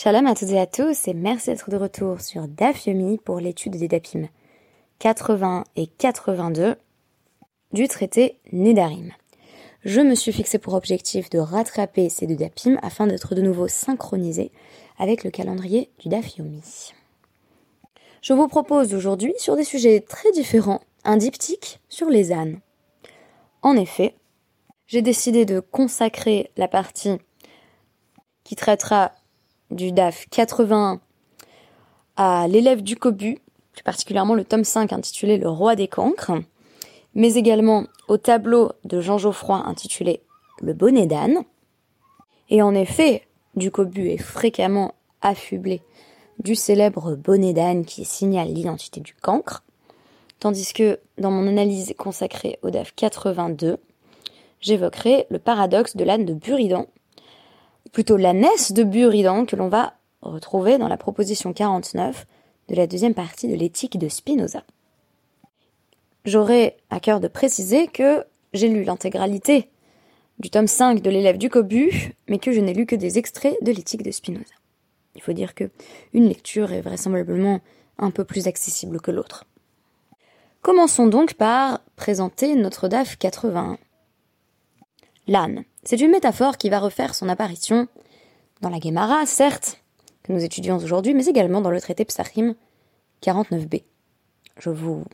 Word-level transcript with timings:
Shalom 0.00 0.28
à 0.28 0.36
toutes 0.36 0.50
et 0.50 0.60
à 0.60 0.68
tous 0.68 1.08
et 1.08 1.12
merci 1.12 1.50
d'être 1.50 1.70
de 1.70 1.76
retour 1.76 2.20
sur 2.20 2.46
DAF 2.46 2.86
Yomi 2.86 3.18
pour 3.18 3.40
l'étude 3.40 3.72
des 3.74 3.88
DAPIM 3.88 4.28
80 5.00 5.64
et 5.74 5.88
82 5.88 6.76
du 7.72 7.88
traité 7.88 8.38
Nedarim. 8.52 9.10
Je 9.84 10.00
me 10.00 10.14
suis 10.14 10.32
fixé 10.32 10.58
pour 10.58 10.74
objectif 10.74 11.30
de 11.30 11.40
rattraper 11.40 12.10
ces 12.10 12.28
deux 12.28 12.36
DAPIM 12.36 12.78
afin 12.80 13.08
d'être 13.08 13.34
de 13.34 13.42
nouveau 13.42 13.66
synchronisé 13.66 14.52
avec 14.98 15.24
le 15.24 15.32
calendrier 15.32 15.90
du 15.98 16.08
DAF 16.08 16.36
Yomi. 16.36 16.92
Je 18.22 18.34
vous 18.34 18.46
propose 18.46 18.94
aujourd'hui 18.94 19.34
sur 19.36 19.56
des 19.56 19.64
sujets 19.64 19.98
très 19.98 20.30
différents 20.30 20.80
un 21.02 21.16
diptyque 21.16 21.80
sur 21.88 22.08
les 22.08 22.30
ânes. 22.30 22.60
En 23.62 23.74
effet, 23.74 24.14
j'ai 24.86 25.02
décidé 25.02 25.44
de 25.44 25.58
consacrer 25.58 26.52
la 26.56 26.68
partie 26.68 27.18
qui 28.44 28.54
traitera 28.54 29.10
du 29.70 29.92
DAF 29.92 30.26
81 30.30 31.00
à 32.16 32.48
l'élève 32.48 32.82
du 32.82 32.96
Cobu, 32.96 33.38
plus 33.72 33.82
particulièrement 33.82 34.34
le 34.34 34.44
tome 34.44 34.64
5 34.64 34.92
intitulé 34.92 35.38
Le 35.38 35.48
roi 35.48 35.76
des 35.76 35.88
cancres, 35.88 36.32
mais 37.14 37.34
également 37.34 37.84
au 38.08 38.16
tableau 38.16 38.72
de 38.84 39.00
Jean 39.00 39.18
Geoffroy 39.18 39.56
intitulé 39.56 40.20
Le 40.60 40.72
bonnet 40.72 41.06
d'âne. 41.06 41.44
Et 42.50 42.62
en 42.62 42.74
effet, 42.74 43.22
du 43.54 43.70
Cobu 43.70 44.08
est 44.08 44.18
fréquemment 44.18 44.94
affublé 45.20 45.82
du 46.38 46.54
célèbre 46.54 47.16
bonnet 47.16 47.52
d'âne 47.52 47.84
qui 47.84 48.04
signale 48.04 48.52
l'identité 48.52 49.00
du 49.00 49.14
cancre, 49.14 49.64
tandis 50.38 50.72
que 50.72 51.00
dans 51.18 51.30
mon 51.30 51.46
analyse 51.48 51.94
consacrée 51.98 52.58
au 52.62 52.70
DAF 52.70 52.94
82, 52.94 53.78
j'évoquerai 54.60 55.26
le 55.30 55.38
paradoxe 55.38 55.96
de 55.96 56.04
l'âne 56.04 56.24
de 56.24 56.34
Buridan, 56.34 56.86
plutôt 57.98 58.16
l'ânesse 58.16 58.70
de 58.70 58.84
Buridan 58.84 59.44
que 59.44 59.56
l'on 59.56 59.66
va 59.66 59.94
retrouver 60.22 60.78
dans 60.78 60.86
la 60.86 60.96
proposition 60.96 61.52
49 61.52 62.28
de 62.68 62.76
la 62.76 62.86
deuxième 62.86 63.12
partie 63.12 63.48
de 63.48 63.56
l'éthique 63.56 63.98
de 63.98 64.08
Spinoza. 64.08 64.62
J'aurai 66.24 66.76
à 66.90 67.00
cœur 67.00 67.18
de 67.18 67.26
préciser 67.26 67.88
que 67.88 68.24
j'ai 68.52 68.68
lu 68.68 68.84
l'intégralité 68.84 69.68
du 70.38 70.48
tome 70.48 70.68
5 70.68 71.02
de 71.02 71.10
l'élève 71.10 71.38
du 71.38 71.50
Cobu, 71.50 72.14
mais 72.28 72.38
que 72.38 72.52
je 72.52 72.60
n'ai 72.60 72.72
lu 72.72 72.86
que 72.86 72.94
des 72.94 73.18
extraits 73.18 73.56
de 73.64 73.72
l'éthique 73.72 74.04
de 74.04 74.12
Spinoza. 74.12 74.54
Il 75.16 75.20
faut 75.20 75.32
dire 75.32 75.56
que 75.56 75.68
une 76.12 76.28
lecture 76.28 76.72
est 76.72 76.82
vraisemblablement 76.82 77.58
un 77.98 78.12
peu 78.12 78.22
plus 78.22 78.46
accessible 78.46 79.00
que 79.00 79.10
l'autre. 79.10 79.44
Commençons 80.62 81.08
donc 81.08 81.34
par 81.34 81.80
présenter 81.96 82.54
notre 82.54 82.86
DAF 82.86 83.18
81. 83.18 83.76
L'âne. 85.26 85.64
C'est 85.90 86.02
une 86.02 86.10
métaphore 86.10 86.58
qui 86.58 86.68
va 86.68 86.80
refaire 86.80 87.14
son 87.14 87.30
apparition 87.30 87.88
dans 88.60 88.68
la 88.68 88.78
Gemara, 88.78 89.24
certes, 89.24 89.82
que 90.22 90.34
nous 90.34 90.44
étudions 90.44 90.76
aujourd'hui, 90.76 91.14
mais 91.14 91.24
également 91.24 91.62
dans 91.62 91.70
le 91.70 91.80
traité 91.80 92.04
Psachim 92.04 92.56
49b. 93.22 93.84
Je 94.58 94.68
vous 94.68 95.06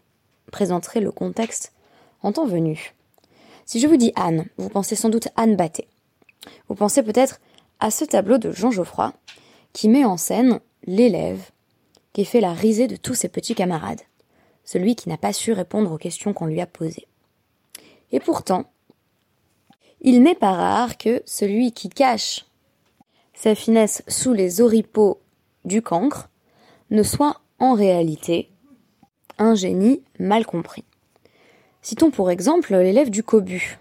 présenterai 0.51 0.99
le 0.99 1.13
contexte 1.13 1.73
en 2.23 2.33
temps 2.33 2.45
venu. 2.45 2.93
Si 3.67 3.79
je 3.79 3.87
vous 3.87 3.97
dis 3.97 4.11
Anne, 4.17 4.47
vous 4.57 4.69
pensez 4.69 4.97
sans 4.97 5.11
doute 5.11 5.29
Anne 5.37 5.55
Batté. 5.55 5.87
Vous 6.67 6.75
pensez 6.75 7.05
peut-être 7.05 7.41
à 7.79 7.93
ce 7.93 8.05
tableau 8.05 8.39
de 8.39 8.51
Jean 8.51 8.73
Geoffroy 8.73 9.13
qui 9.73 9.89
met 9.89 10.05
en 10.05 10.17
scène 10.17 10.59
l'élève 10.89 11.53
qui 12.13 12.25
fait 12.25 12.41
la 12.41 12.53
risée 12.53 12.89
de 12.89 12.97
tous 12.97 13.15
ses 13.15 13.29
petits 13.29 13.55
camarades, 13.55 14.03
celui 14.65 14.97
qui 14.97 15.09
n'a 15.09 15.19
pas 15.19 15.33
su 15.33 15.53
répondre 15.53 15.93
aux 15.93 15.99
questions 15.99 16.33
qu'on 16.33 16.47
lui 16.47 16.61
a 16.61 16.67
posées. 16.67 17.07
Et 18.11 18.19
pourtant, 18.19 18.65
il 20.05 20.23
n'est 20.23 20.35
pas 20.35 20.53
rare 20.53 20.99
que 20.99 21.23
celui 21.25 21.73
qui 21.73 21.89
cache 21.89 22.45
sa 23.33 23.55
finesse 23.55 24.03
sous 24.07 24.35
les 24.35 24.61
oripeaux 24.61 25.19
du 25.65 25.81
cancre 25.81 26.29
ne 26.91 27.03
soit 27.03 27.41
en 27.59 27.73
réalité 27.73 28.51
un 29.39 29.55
génie 29.55 30.03
mal 30.19 30.45
compris. 30.45 30.85
Citons 31.81 32.11
pour 32.11 32.31
exemple 32.31 32.77
l'élève 32.77 33.09
du 33.09 33.23
Cobu. 33.23 33.79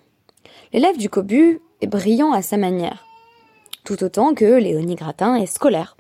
L'élève 0.72 0.98
du 0.98 1.10
Cobu 1.10 1.60
est 1.82 1.88
brillant 1.88 2.32
à 2.32 2.42
sa 2.42 2.56
manière, 2.56 3.06
tout 3.84 4.02
autant 4.02 4.34
que 4.34 4.46
Léonie 4.46 4.96
Gratin 4.96 5.36
est 5.36 5.46
scolaire. 5.46 5.98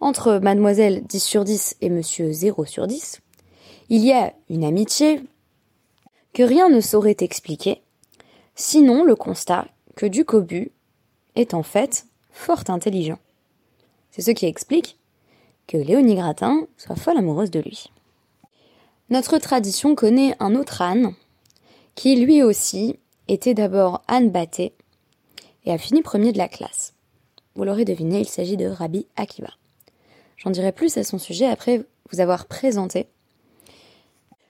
Entre 0.00 0.38
mademoiselle 0.38 1.04
10 1.04 1.20
sur 1.20 1.44
10 1.44 1.76
et 1.80 1.88
monsieur 1.88 2.32
0 2.32 2.64
sur 2.64 2.88
10, 2.88 3.20
il 3.90 4.04
y 4.04 4.12
a 4.12 4.34
une 4.50 4.64
amitié 4.64 5.20
que 6.34 6.42
rien 6.42 6.68
ne 6.68 6.80
saurait 6.80 7.16
expliquer 7.20 7.80
sinon 8.56 9.04
le 9.04 9.14
constat 9.14 9.68
que 9.94 10.06
Ducobu 10.06 10.72
est 11.36 11.54
en 11.54 11.62
fait 11.62 12.06
fort 12.30 12.64
intelligent. 12.68 13.18
C'est 14.10 14.22
ce 14.22 14.30
qui 14.30 14.46
explique 14.46 14.98
que 15.66 15.76
Léonie 15.76 16.14
Gratin 16.14 16.66
soit 16.76 16.96
folle 16.96 17.18
amoureuse 17.18 17.50
de 17.50 17.60
lui. 17.60 17.90
Notre 19.10 19.38
tradition 19.38 19.94
connaît 19.94 20.34
un 20.40 20.54
autre 20.54 20.82
âne, 20.82 21.14
qui 21.94 22.16
lui 22.16 22.42
aussi 22.42 22.98
était 23.28 23.54
d'abord 23.54 24.02
âne 24.08 24.30
batté 24.30 24.72
et 25.64 25.72
a 25.72 25.78
fini 25.78 26.02
premier 26.02 26.32
de 26.32 26.38
la 26.38 26.48
classe. 26.48 26.94
Vous 27.54 27.64
l'aurez 27.64 27.84
deviné, 27.84 28.20
il 28.20 28.28
s'agit 28.28 28.56
de 28.56 28.66
Rabbi 28.66 29.06
Akiva. 29.16 29.50
J'en 30.36 30.50
dirai 30.50 30.72
plus 30.72 30.96
à 30.96 31.04
son 31.04 31.18
sujet 31.18 31.46
après 31.46 31.84
vous 32.10 32.20
avoir 32.20 32.46
présenté 32.46 33.06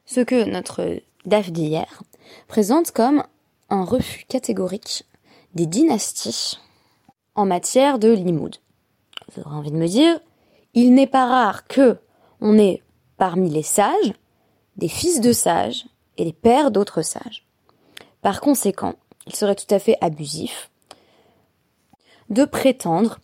ce 0.04 0.20
que 0.20 0.44
notre 0.44 1.00
DAF 1.24 1.50
d'hier 1.50 2.02
présente 2.48 2.90
comme 2.90 3.22
un 3.68 3.84
refus 3.84 4.24
catégorique 4.28 5.04
des 5.54 5.66
dynasties 5.66 6.58
en 7.34 7.46
matière 7.46 7.98
de 7.98 8.12
limoud. 8.12 8.56
Vous 9.32 9.42
aurez 9.42 9.56
envie 9.56 9.70
de 9.70 9.76
me 9.76 9.88
dire, 9.88 10.20
il 10.74 10.94
n'est 10.94 11.06
pas 11.06 11.26
rare 11.26 11.66
que 11.66 11.98
on 12.40 12.58
ait 12.58 12.82
parmi 13.16 13.50
les 13.50 13.62
sages 13.62 14.12
des 14.76 14.88
fils 14.88 15.20
de 15.20 15.32
sages 15.32 15.86
et 16.18 16.24
des 16.24 16.32
pères 16.32 16.70
d'autres 16.70 17.02
sages. 17.02 17.46
Par 18.22 18.40
conséquent, 18.40 18.94
il 19.26 19.34
serait 19.34 19.54
tout 19.54 19.74
à 19.74 19.78
fait 19.78 19.96
abusif 20.00 20.70
de 22.28 22.44
prétendre 22.44 23.18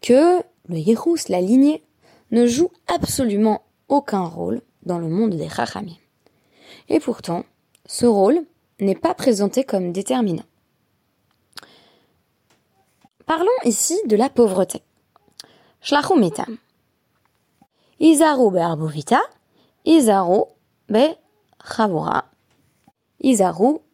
que 0.00 0.40
le 0.68 0.78
Yérous, 0.78 1.28
la 1.28 1.40
lignée, 1.40 1.82
ne 2.30 2.46
joue 2.46 2.70
absolument 2.86 3.62
aucun 3.88 4.24
rôle 4.24 4.62
dans 4.84 4.98
le 4.98 5.08
monde 5.08 5.34
des 5.34 5.48
Chachamim. 5.48 5.96
Et 6.88 7.00
pourtant, 7.00 7.44
ce 7.86 8.06
rôle 8.06 8.44
n'est 8.84 8.94
pas 8.94 9.14
présenté 9.14 9.64
comme 9.64 9.92
déterminant. 9.92 10.44
Parlons 13.26 13.50
ici 13.64 13.98
de 14.06 14.16
la 14.16 14.28
pauvreté. 14.28 14.82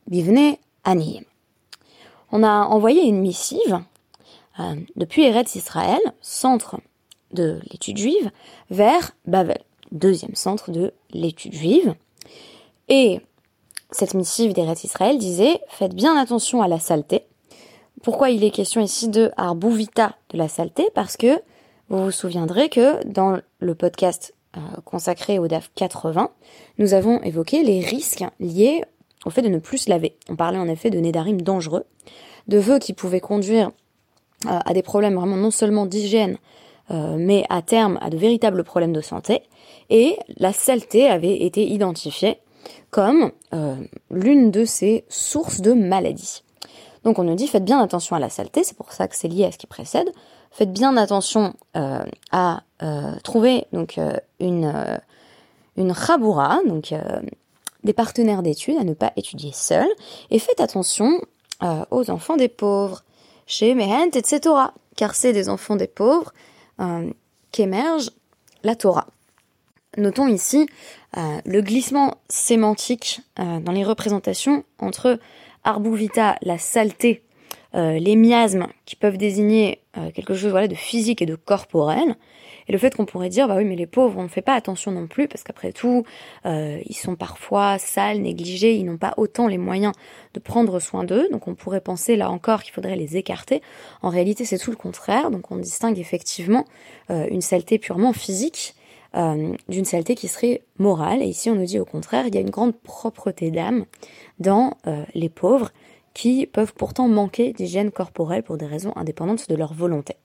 Bivne. 0.09 0.57
On 2.33 2.43
a 2.43 2.65
envoyé 2.67 3.03
une 3.03 3.21
missive 3.21 3.81
euh, 4.59 4.77
depuis 4.97 5.25
Eretz 5.25 5.55
Israël, 5.55 6.01
centre 6.21 6.81
de 7.33 7.61
l'étude 7.71 7.99
juive, 7.99 8.31
vers 8.71 9.13
Bavel, 9.27 9.63
deuxième 9.93 10.35
centre 10.35 10.71
de 10.71 10.93
l'étude 11.13 11.55
juive. 11.55 11.95
Et 12.89 13.21
cette 13.93 14.15
missive 14.15 14.53
d'Eretz 14.53 14.85
Israël 14.85 15.19
disait 15.19 15.61
Faites 15.69 15.95
bien 15.95 16.17
attention 16.17 16.63
à 16.63 16.69
la 16.69 16.79
saleté. 16.79 17.25
Pourquoi 18.03 18.31
il 18.31 18.45
est 18.45 18.51
question 18.51 18.81
ici 18.81 19.09
de 19.09 19.31
Arbouvita 19.37 20.17
de 20.31 20.39
la 20.39 20.49
saleté? 20.49 20.89
Parce 20.95 21.17
que 21.17 21.41
vous 21.89 22.05
vous 22.05 22.11
souviendrez 22.11 22.69
que 22.69 23.05
dans 23.07 23.39
le 23.59 23.75
podcast 23.75 24.35
euh, 24.57 24.61
consacré 24.85 25.39
au 25.39 25.49
DAF 25.49 25.71
80, 25.75 26.31
nous 26.79 26.95
avons 26.95 27.21
évoqué 27.23 27.63
les 27.63 27.81
risques 27.81 28.25
liés 28.39 28.83
au 29.27 29.31
fait 29.31 29.43
de 29.43 29.49
ne 29.49 29.59
plus 29.59 29.79
se 29.79 29.91
laver. 29.91 30.17
On 30.29 30.37
parlait 30.37 30.59
en 30.59 30.69
effet 30.69 30.91
de 30.91 30.99
nédarim 30.99 31.43
dangereux, 31.43 31.85
de 32.49 32.59
vœux 32.59 32.79
qui 32.79 32.93
pouvaient 32.93 33.21
conduire 33.21 33.71
euh, 34.47 34.59
à 34.65 34.73
des 34.73 34.83
problèmes 34.83 35.15
vraiment 35.15 35.37
non 35.37 35.51
seulement 35.51 35.85
d'hygiène, 35.85 36.39
euh, 36.91 37.17
mais 37.19 37.45
à 37.51 37.61
terme 37.61 37.99
à 38.01 38.09
de 38.09 38.17
véritables 38.17 38.65
problèmes 38.65 38.93
de 38.93 39.01
santé. 39.01 39.43
Et 39.91 40.17
la 40.39 40.53
saleté 40.53 41.09
avait 41.09 41.43
été 41.43 41.67
identifiée 41.67 42.39
comme 42.91 43.33
euh, 43.55 43.77
l'une 44.11 44.51
de 44.51 44.65
ces 44.65 45.05
sources 45.09 45.61
de 45.61 45.73
maladies. 45.73 46.43
Donc 47.05 47.19
on 47.19 47.25
nous 47.25 47.35
dit 47.35 47.47
faites 47.47 47.65
bien 47.65 47.81
attention 47.81 48.17
à 48.17 48.19
la 48.19 48.29
saleté, 48.29 48.65
c'est 48.65 48.77
pour 48.77 48.93
ça 48.93 49.09
que 49.09 49.17
c'est 49.17 49.29
lié 49.29 49.45
à 49.45 49.53
ce 49.53 49.59
qui 49.59 49.67
précède. 49.67 50.11
Faites 50.51 50.73
bien 50.73 50.97
attention 50.97 51.55
euh, 51.77 52.05
à 52.33 52.63
euh, 52.83 53.15
trouver 53.23 53.67
donc 53.73 53.99
une 54.41 55.01
une 55.77 55.95
chaboura, 55.95 56.59
donc 56.67 56.93
des 57.85 57.93
partenaires 57.95 58.43
d'études, 58.43 58.77
à 58.79 58.85
ne 58.85 58.93
pas 58.93 59.13
étudier 59.17 59.53
seul, 59.55 59.89
et 60.31 60.39
faites 60.39 60.61
attention 60.61 61.23
aux 61.91 62.11
enfants 62.11 62.37
des 62.37 62.49
pauvres, 62.49 63.03
chez 63.47 63.75
Mehent, 63.75 64.15
etc. 64.15 64.41
Car 64.97 65.15
c'est 65.15 65.33
des 65.33 65.49
enfants 65.49 65.77
des 65.77 65.87
pauvres 65.87 66.35
qu'émerge 67.53 68.11
la 68.63 68.75
Torah. 68.75 69.07
Notons 69.97 70.29
ici 70.29 70.69
euh, 71.17 71.41
le 71.45 71.61
glissement 71.61 72.15
sémantique 72.29 73.21
euh, 73.39 73.61
dans 73.61 73.73
les 73.73 73.85
représentations 73.85 74.65
entre 74.79 75.19
Arbouvita, 75.65 76.37
la 76.43 76.59
saleté, 76.59 77.23
euh, 77.75 77.99
les 77.99 78.17
miasmes 78.17 78.67
qui 78.85 78.97
peuvent 78.97 79.17
désigner 79.17 79.81
euh, 79.97 80.11
quelque 80.11 80.35
chose 80.35 80.51
voilà, 80.51 80.67
de 80.67 80.75
physique 80.75 81.23
et 81.23 81.27
de 81.27 81.37
corporel, 81.37 82.17
et 82.67 82.73
le 82.73 82.79
fait 82.79 82.95
qu'on 82.97 83.05
pourrait 83.05 83.29
dire, 83.29 83.47
bah 83.47 83.57
oui, 83.57 83.65
mais 83.65 83.77
les 83.77 83.87
pauvres, 83.87 84.19
on 84.19 84.25
ne 84.25 84.29
fait 84.29 84.43
pas 84.43 84.55
attention 84.55 84.91
non 84.91 85.07
plus, 85.07 85.29
parce 85.29 85.45
qu'après 85.45 85.73
tout, 85.73 86.05
euh, 86.47 86.81
ils 86.87 86.97
sont 86.97 87.15
parfois 87.15 87.79
sales, 87.79 88.19
négligés, 88.19 88.75
ils 88.75 88.85
n'ont 88.85 88.97
pas 88.97 89.15
autant 89.17 89.47
les 89.47 89.59
moyens 89.59 89.93
de 90.35 90.41
prendre 90.41 90.81
soin 90.81 91.05
d'eux, 91.05 91.29
donc 91.31 91.47
on 91.47 91.55
pourrait 91.55 91.81
penser 91.81 92.17
là 92.17 92.31
encore 92.31 92.65
qu'il 92.65 92.73
faudrait 92.73 92.97
les 92.97 93.17
écarter. 93.17 93.63
En 94.03 94.09
réalité, 94.09 94.45
c'est 94.45 94.59
tout 94.59 94.71
le 94.71 94.77
contraire, 94.77 95.31
donc 95.31 95.51
on 95.53 95.57
distingue 95.57 95.99
effectivement 95.99 96.65
une 97.09 97.41
saleté 97.41 97.79
purement 97.79 98.13
physique 98.13 98.75
d'une 99.15 99.85
saleté 99.85 100.15
qui 100.15 100.29
serait 100.29 100.63
morale, 100.79 101.23
et 101.23 101.27
ici 101.27 101.51
on 101.51 101.57
nous 101.57 101.65
dit 101.65 101.79
au 101.79 101.85
contraire, 101.85 102.27
il 102.27 102.35
y 102.35 102.39
a 102.39 102.41
une 102.41 102.51
grande 102.51 102.77
propreté 102.77 103.51
d'âme 103.51 103.85
dans 104.39 104.77
les 105.15 105.29
pauvres, 105.29 105.73
qui 106.15 106.47
peuvent 106.47 106.75
pourtant 106.75 107.09
manquer 107.09 107.53
d'hygiène 107.53 107.91
corporelle 107.91 108.43
pour 108.43 108.57
des 108.57 108.67
raisons 108.67 108.93
indépendantes 108.97 109.49
de 109.49 109.55
leur 109.55 109.73
volonté. 109.73 110.17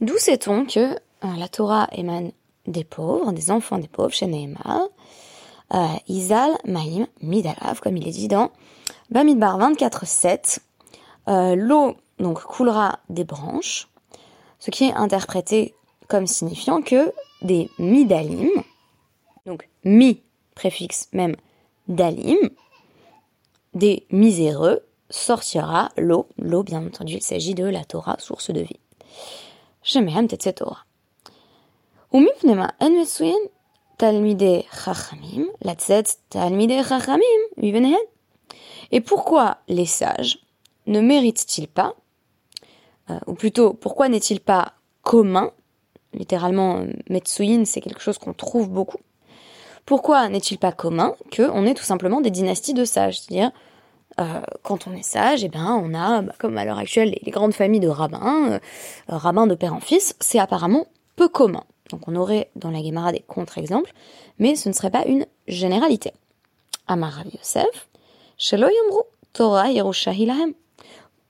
D'où 0.00 0.18
sait-on 0.18 0.66
que 0.66 0.94
euh, 0.94 0.96
la 1.38 1.48
Torah 1.48 1.88
émane 1.92 2.32
des 2.66 2.84
pauvres, 2.84 3.32
des 3.32 3.50
enfants 3.50 3.78
des 3.78 3.88
pauvres, 3.88 4.12
chez 4.12 4.26
euh, 5.74 5.86
Isal 6.08 6.50
Maïm 6.64 7.06
Midalav, 7.22 7.80
comme 7.80 7.96
il 7.96 8.06
est 8.06 8.12
dit 8.12 8.28
dans 8.28 8.50
Bamidbar 9.10 9.58
24.7, 9.58 10.58
euh, 11.28 11.54
l'eau 11.56 11.96
donc 12.18 12.42
coulera 12.42 12.98
des 13.08 13.24
branches, 13.24 13.88
ce 14.58 14.70
qui 14.70 14.84
est 14.84 14.92
interprété 14.92 15.74
comme 16.08 16.26
signifiant 16.26 16.82
que 16.82 17.12
des 17.42 17.70
midalim, 17.78 18.50
donc 19.44 19.68
mi 19.84 20.22
préfixe 20.54 21.08
même 21.12 21.36
d'alim, 21.88 22.38
des 23.74 24.06
miséreux, 24.10 24.82
sortira 25.10 25.90
l'eau. 25.96 26.26
L'eau, 26.38 26.62
bien 26.62 26.84
entendu, 26.84 27.14
il 27.14 27.22
s'agit 27.22 27.54
de 27.54 27.64
la 27.64 27.84
Torah, 27.84 28.16
source 28.18 28.50
de 28.50 28.60
vie. 28.60 28.80
Shemehem 29.82 30.26
tetze 30.28 30.54
Torah. 30.54 30.84
Umipnema 32.12 32.74
en 32.80 33.04
chachamim. 34.72 35.46
Et 38.92 39.00
pourquoi 39.00 39.58
les 39.68 39.86
sages 39.86 40.38
ne 40.86 41.00
méritent-ils 41.00 41.68
pas, 41.68 41.94
euh, 43.10 43.18
ou 43.26 43.34
plutôt 43.34 43.74
pourquoi 43.74 44.08
n'est-il 44.08 44.40
pas 44.40 44.74
commun 45.02 45.52
littéralement 46.16 46.84
Metsuyin 47.08 47.64
c'est 47.64 47.80
quelque 47.80 48.00
chose 48.00 48.18
qu'on 48.18 48.32
trouve 48.32 48.68
beaucoup, 48.68 48.98
pourquoi 49.86 50.28
n'est-il 50.28 50.58
pas 50.58 50.72
commun 50.72 51.14
qu'on 51.34 51.64
ait 51.64 51.74
tout 51.74 51.84
simplement 51.84 52.20
des 52.20 52.30
dynasties 52.30 52.74
de 52.74 52.84
sages? 52.84 53.20
C'est-à-dire, 53.20 53.52
euh, 54.18 54.40
quand 54.64 54.88
on 54.88 54.92
est 54.92 55.04
sage, 55.04 55.44
eh 55.44 55.48
ben, 55.48 55.80
on 55.80 55.94
a, 55.94 56.22
bah, 56.22 56.32
comme 56.38 56.58
à 56.58 56.64
l'heure 56.64 56.78
actuelle, 56.78 57.16
les, 57.22 57.30
grandes 57.30 57.54
familles 57.54 57.80
de 57.80 57.88
rabbins, 57.88 58.50
euh, 58.50 58.58
rabbins 59.08 59.46
de 59.46 59.54
père 59.54 59.74
en 59.74 59.80
fils, 59.80 60.16
c'est 60.18 60.40
apparemment 60.40 60.88
peu 61.14 61.28
commun. 61.28 61.62
Donc 61.90 62.08
on 62.08 62.16
aurait 62.16 62.50
dans 62.56 62.72
la 62.72 62.82
Gemara 62.82 63.12
des 63.12 63.20
contre-exemples, 63.20 63.92
mais 64.40 64.56
ce 64.56 64.68
ne 64.68 64.74
serait 64.74 64.90
pas 64.90 65.04
une 65.06 65.24
généralité. 65.46 66.12
Amar 66.88 67.22
Yosef, 67.32 67.88
Torah. 69.32 69.68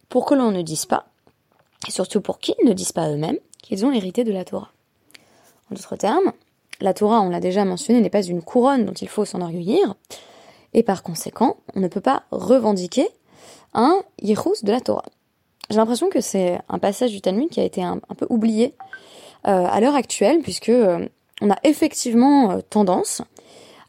Pour 0.08 0.24
que 0.24 0.34
l'on 0.34 0.50
ne 0.50 0.62
dise 0.62 0.86
pas, 0.86 1.06
et 1.86 1.90
surtout 1.90 2.22
pour 2.22 2.38
qu'ils 2.38 2.54
ne 2.64 2.72
disent 2.72 2.92
pas 2.92 3.10
eux-mêmes, 3.10 3.38
qu'ils 3.62 3.84
ont 3.84 3.92
hérité 3.92 4.24
de 4.24 4.32
la 4.32 4.44
Torah. 4.44 4.70
En 5.70 5.74
d'autres 5.74 5.96
termes, 5.96 6.32
la 6.80 6.94
Torah, 6.94 7.20
on 7.20 7.30
l'a 7.30 7.40
déjà 7.40 7.64
mentionné, 7.64 8.00
n'est 8.00 8.10
pas 8.10 8.22
une 8.22 8.42
couronne 8.42 8.84
dont 8.84 8.92
il 8.92 9.08
faut 9.08 9.24
s'enorgueillir, 9.24 9.94
et 10.74 10.82
par 10.82 11.02
conséquent, 11.02 11.56
on 11.74 11.80
ne 11.80 11.88
peut 11.88 12.00
pas 12.00 12.24
revendiquer 12.30 13.08
un 13.72 14.02
Yehus 14.22 14.62
de 14.62 14.72
la 14.72 14.80
Torah. 14.80 15.04
J'ai 15.70 15.76
l'impression 15.76 16.08
que 16.08 16.20
c'est 16.20 16.60
un 16.68 16.78
passage 16.78 17.10
du 17.10 17.20
Talmud 17.20 17.48
qui 17.48 17.60
a 17.60 17.64
été 17.64 17.82
un, 17.82 17.98
peu 18.16 18.26
oublié 18.30 18.74
euh, 19.48 19.66
à 19.66 19.80
l'heure 19.80 19.96
actuelle, 19.96 20.40
puisque 20.40 20.68
euh, 20.68 21.08
on 21.40 21.50
a 21.50 21.56
effectivement 21.64 22.52
euh, 22.52 22.60
tendance 22.68 23.22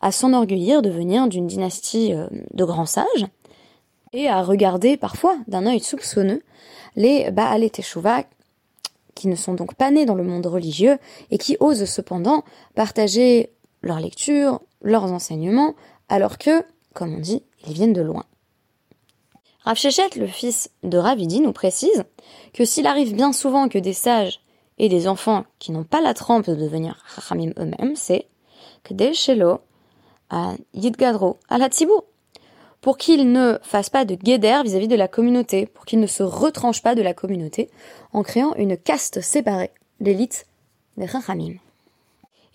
à 0.01 0.11
s'enorgueillir 0.11 0.81
de 0.81 0.89
venir 0.89 1.27
d'une 1.27 1.47
dynastie 1.47 2.13
de 2.53 2.63
grands 2.63 2.85
sages, 2.85 3.25
et 4.13 4.29
à 4.29 4.43
regarder 4.43 4.95
parfois 4.95 5.35
d'un 5.47 5.65
œil 5.65 5.79
soupçonneux 5.79 6.41
les 6.95 7.31
Baal 7.31 7.63
qui 9.17 9.27
ne 9.27 9.35
sont 9.35 9.55
donc 9.55 9.73
pas 9.73 9.89
nés 9.89 10.05
dans 10.05 10.15
le 10.15 10.23
monde 10.23 10.45
religieux 10.45 10.99
et 11.31 11.39
qui 11.39 11.57
osent 11.59 11.85
cependant 11.85 12.43
partager 12.75 13.51
leurs 13.81 13.99
lectures, 13.99 14.61
leurs 14.81 15.11
enseignements, 15.11 15.73
alors 16.07 16.37
que, 16.37 16.63
comme 16.93 17.15
on 17.15 17.19
dit, 17.19 17.43
ils 17.65 17.73
viennent 17.73 17.93
de 17.93 18.01
loin. 18.01 18.25
Rav 19.63 19.77
le 20.15 20.27
fils 20.27 20.69
de 20.83 20.97
Ravidi, 20.97 21.41
nous 21.41 21.51
précise 21.51 22.03
que 22.53 22.63
s'il 22.63 22.85
arrive 22.85 23.15
bien 23.15 23.33
souvent 23.33 23.67
que 23.67 23.79
des 23.79 23.93
sages 23.93 24.39
et 24.77 24.87
des 24.87 25.07
enfants 25.07 25.45
qui 25.57 25.71
n'ont 25.71 25.83
pas 25.83 25.99
la 25.99 26.13
trempe 26.13 26.45
de 26.45 26.55
devenir 26.55 27.03
Chachamim 27.13 27.51
eux-mêmes, 27.57 27.95
c'est 27.95 28.27
que 28.83 28.93
des 28.93 29.13
à 30.29 30.53
Yidgadro, 30.73 31.37
à 31.49 31.57
la 31.57 31.69
pour 32.81 32.97
qu'ils 32.97 33.31
ne 33.31 33.57
fassent 33.61 33.89
pas 33.89 34.05
de 34.05 34.15
guédère 34.15 34.63
vis-à-vis 34.63 34.87
de 34.87 34.95
la 34.95 35.07
communauté, 35.07 35.65
pour 35.65 35.85
qu'ils 35.85 35.99
ne 35.99 36.07
se 36.07 36.23
retranchent 36.23 36.83
pas 36.83 36.95
de 36.95 37.01
la 37.01 37.13
communauté, 37.13 37.69
en 38.13 38.23
créant 38.23 38.53
une 38.55 38.77
caste 38.77 39.21
séparée, 39.21 39.71
l'élite 39.99 40.45
des 40.97 41.07
Chachamim. 41.07 41.55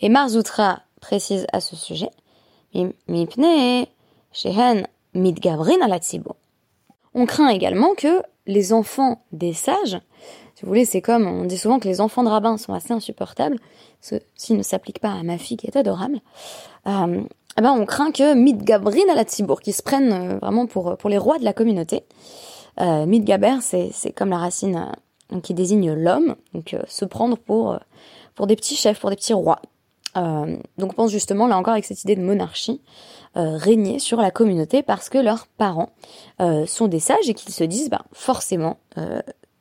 Et 0.01 0.09
Marzoutra 0.09 0.83
précise 1.01 1.47
à 1.53 1.61
ce 1.61 1.77
sujet, 1.77 2.11
on 7.15 7.27
craint 7.27 7.49
également 7.49 7.95
que 7.95 8.23
les 8.47 8.73
enfants 8.73 9.23
des 9.33 9.53
sages, 9.53 10.01
si 10.55 10.63
vous 10.63 10.69
voulez, 10.69 10.85
c'est 10.85 11.03
comme, 11.03 11.27
on 11.27 11.45
dit 11.45 11.59
souvent 11.59 11.79
que 11.79 11.89
les 11.89 12.01
enfants 12.01 12.23
de 12.23 12.29
rabbins 12.29 12.57
sont 12.57 12.73
assez 12.73 12.93
insupportables, 12.93 13.59
ceci 14.01 14.55
ne 14.55 14.63
s'applique 14.63 15.01
pas 15.01 15.13
à 15.13 15.23
ma 15.23 15.39
fille 15.39 15.57
qui 15.57 15.67
est 15.67 15.77
adorable, 15.77 16.21
euh, 16.87 17.23
eh 17.59 17.61
ben 17.61 17.73
on 17.73 17.85
craint 17.85 18.13
que 18.13 18.35
Midgabrin 18.35 19.09
à 19.11 19.15
la 19.15 19.25
Tzibour, 19.25 19.61
qui 19.61 19.73
se 19.73 19.83
prennent 19.83 20.13
euh, 20.13 20.39
vraiment 20.39 20.67
pour, 20.67 20.97
pour 20.97 21.11
les 21.11 21.19
rois 21.19 21.39
de 21.39 21.45
la 21.45 21.53
communauté. 21.53 22.05
Euh, 22.81 23.07
Midgaber, 23.07 23.57
c'est 23.61 24.13
comme 24.13 24.31
la 24.31 24.39
racine 24.39 24.89
euh, 25.33 25.41
qui 25.41 25.55
désigne 25.55 25.93
l'homme, 25.93 26.37
donc 26.55 26.75
euh, 26.75 26.83
se 26.89 27.05
prendre 27.05 27.37
pour, 27.37 27.79
des 28.47 28.57
petits 28.57 28.77
chefs, 28.77 29.01
pour 29.01 29.11
des 29.11 29.17
petits 29.17 29.35
rois. 29.35 29.61
donc 30.15 30.61
on 30.79 30.95
pense 30.95 31.11
justement 31.11 31.47
là 31.47 31.57
encore 31.57 31.75
avec 31.75 31.85
cette 31.85 32.03
idée 32.03 32.17
de 32.17 32.23
monarchie, 32.23 32.81
régner 33.35 33.99
sur 33.99 34.21
la 34.21 34.31
communauté 34.31 34.83
parce 34.83 35.09
que 35.09 35.19
leurs 35.19 35.47
parents 35.47 35.91
sont 36.67 36.89
des 36.89 36.99
sages 36.99 37.29
et 37.29 37.35
qu'ils 37.35 37.55
se 37.55 37.65
disent, 37.65 37.89
bah, 37.89 38.03
forcément, 38.13 38.79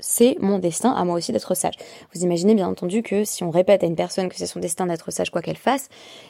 c'est 0.01 0.35
mon 0.39 0.59
destin 0.59 0.91
à 0.91 1.05
moi 1.05 1.15
aussi 1.15 1.31
d'être 1.31 1.55
sage. 1.55 1.75
Vous 2.13 2.21
imaginez 2.23 2.55
bien 2.55 2.67
entendu 2.67 3.03
que 3.03 3.23
si 3.23 3.43
on 3.43 3.51
répète 3.51 3.83
à 3.83 3.87
une 3.87 3.95
personne 3.95 4.27
que 4.27 4.35
c'est 4.35 4.47
son 4.47 4.59
destin 4.59 4.87
d'être 4.87 5.11
sage 5.11 5.29
quoi 5.29 5.41
qu'elle 5.41 5.57
fasse, 5.57 5.87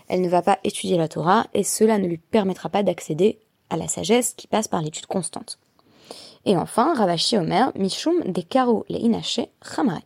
elle 0.08 0.22
ne 0.22 0.30
va 0.30 0.44
pas 0.44 0.60
étudier 0.64 0.98
la 0.98 1.08
Torah 1.08 1.48
et 1.54 1.64
cela 1.64 1.98
ne 1.98 2.08
lui 2.08 2.18
permettra 2.18 2.70
pas 2.70 2.84
d'accéder 2.84 3.40
à 3.70 3.78
la 3.78 3.88
sagesse 3.88 4.34
qui 4.36 4.48
passe 4.48 4.68
par 4.68 4.82
l'étude 4.82 5.08
constante. 5.08 5.58
Et 6.46 6.58
enfin, 6.58 6.94
Ravashi 6.94 7.38
Omer, 7.38 7.72
Mishum 7.76 8.22
Dekaro 8.26 8.86
le 8.90 8.98
Inache 8.98 9.42
Chamare. 9.64 10.02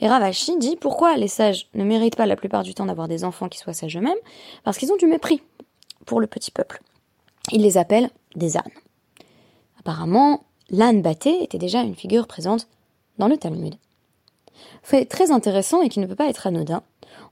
Et 0.00 0.08
Ravashi 0.08 0.56
dit 0.58 0.76
pourquoi 0.76 1.16
les 1.16 1.28
sages 1.28 1.68
ne 1.74 1.84
méritent 1.84 2.16
pas 2.16 2.26
la 2.26 2.36
plupart 2.36 2.62
du 2.62 2.74
temps 2.74 2.86
d'avoir 2.86 3.08
des 3.08 3.24
enfants 3.24 3.48
qui 3.48 3.58
soient 3.58 3.74
sages 3.74 3.96
eux-mêmes? 3.96 4.14
Parce 4.64 4.78
qu'ils 4.78 4.92
ont 4.92 4.96
du 4.96 5.06
mépris 5.06 5.42
pour 6.06 6.20
le 6.20 6.26
petit 6.26 6.50
peuple. 6.50 6.80
Il 7.52 7.62
les 7.62 7.76
appelle 7.76 8.10
des 8.36 8.56
ânes. 8.56 8.62
Apparemment, 9.78 10.44
l'âne 10.70 11.02
batté 11.02 11.42
était 11.42 11.58
déjà 11.58 11.82
une 11.82 11.94
figure 11.94 12.26
présente 12.26 12.68
dans 13.18 13.28
le 13.28 13.36
Talmud. 13.36 13.74
Fait 14.82 15.04
très 15.04 15.30
intéressant 15.30 15.82
et 15.82 15.88
qui 15.88 16.00
ne 16.00 16.06
peut 16.06 16.14
pas 16.14 16.28
être 16.28 16.46
anodin, 16.46 16.82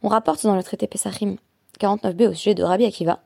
on 0.02 0.08
rapporte 0.08 0.44
dans 0.44 0.56
le 0.56 0.62
traité 0.62 0.86
Pesachim 0.86 1.36
49b 1.80 2.28
au 2.28 2.34
sujet 2.34 2.54
de 2.54 2.62
Rabbi 2.62 2.84
Akiva 2.84 3.20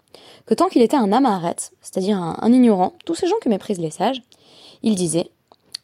que 0.46 0.54
tant 0.54 0.68
qu'il 0.68 0.82
était 0.82 0.96
un 0.96 1.12
amaret, 1.12 1.56
c'est-à-dire 1.80 2.18
un, 2.18 2.52
ignorant, 2.52 2.92
tous 3.04 3.14
ces 3.14 3.26
gens 3.26 3.38
que 3.40 3.48
méprisent 3.48 3.80
les 3.80 3.90
sages, 3.90 4.22
il 4.82 4.94
disait 4.94 5.30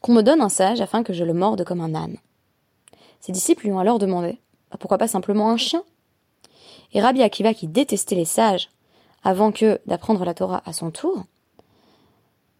qu'on 0.01 0.13
me 0.13 0.23
donne 0.23 0.41
un 0.41 0.49
sage 0.49 0.81
afin 0.81 1.03
que 1.03 1.13
je 1.13 1.25
le 1.25 1.33
morde 1.33 1.65
comme 1.65 1.81
un 1.81 1.95
âne. 1.95 2.17
Ses 3.21 3.33
disciples 3.33 3.65
lui 3.65 3.73
ont 3.73 3.79
alors 3.79 3.99
demandé 3.99 4.39
bah, 4.71 4.77
pourquoi 4.79 4.99
pas 4.99 5.09
simplement 5.09 5.51
un 5.51 5.57
chien? 5.57 5.83
Et 6.93 7.01
Rabbi 7.01 7.23
Akiva, 7.23 7.55
qui 7.55 7.69
détestait 7.69 8.15
les 8.15 8.25
sages 8.25 8.71
avant 9.23 9.53
que 9.53 9.81
d'apprendre 9.87 10.25
la 10.25 10.35
Torah 10.35 10.63
à 10.65 10.73
son 10.73 10.91
tour, 10.91 11.25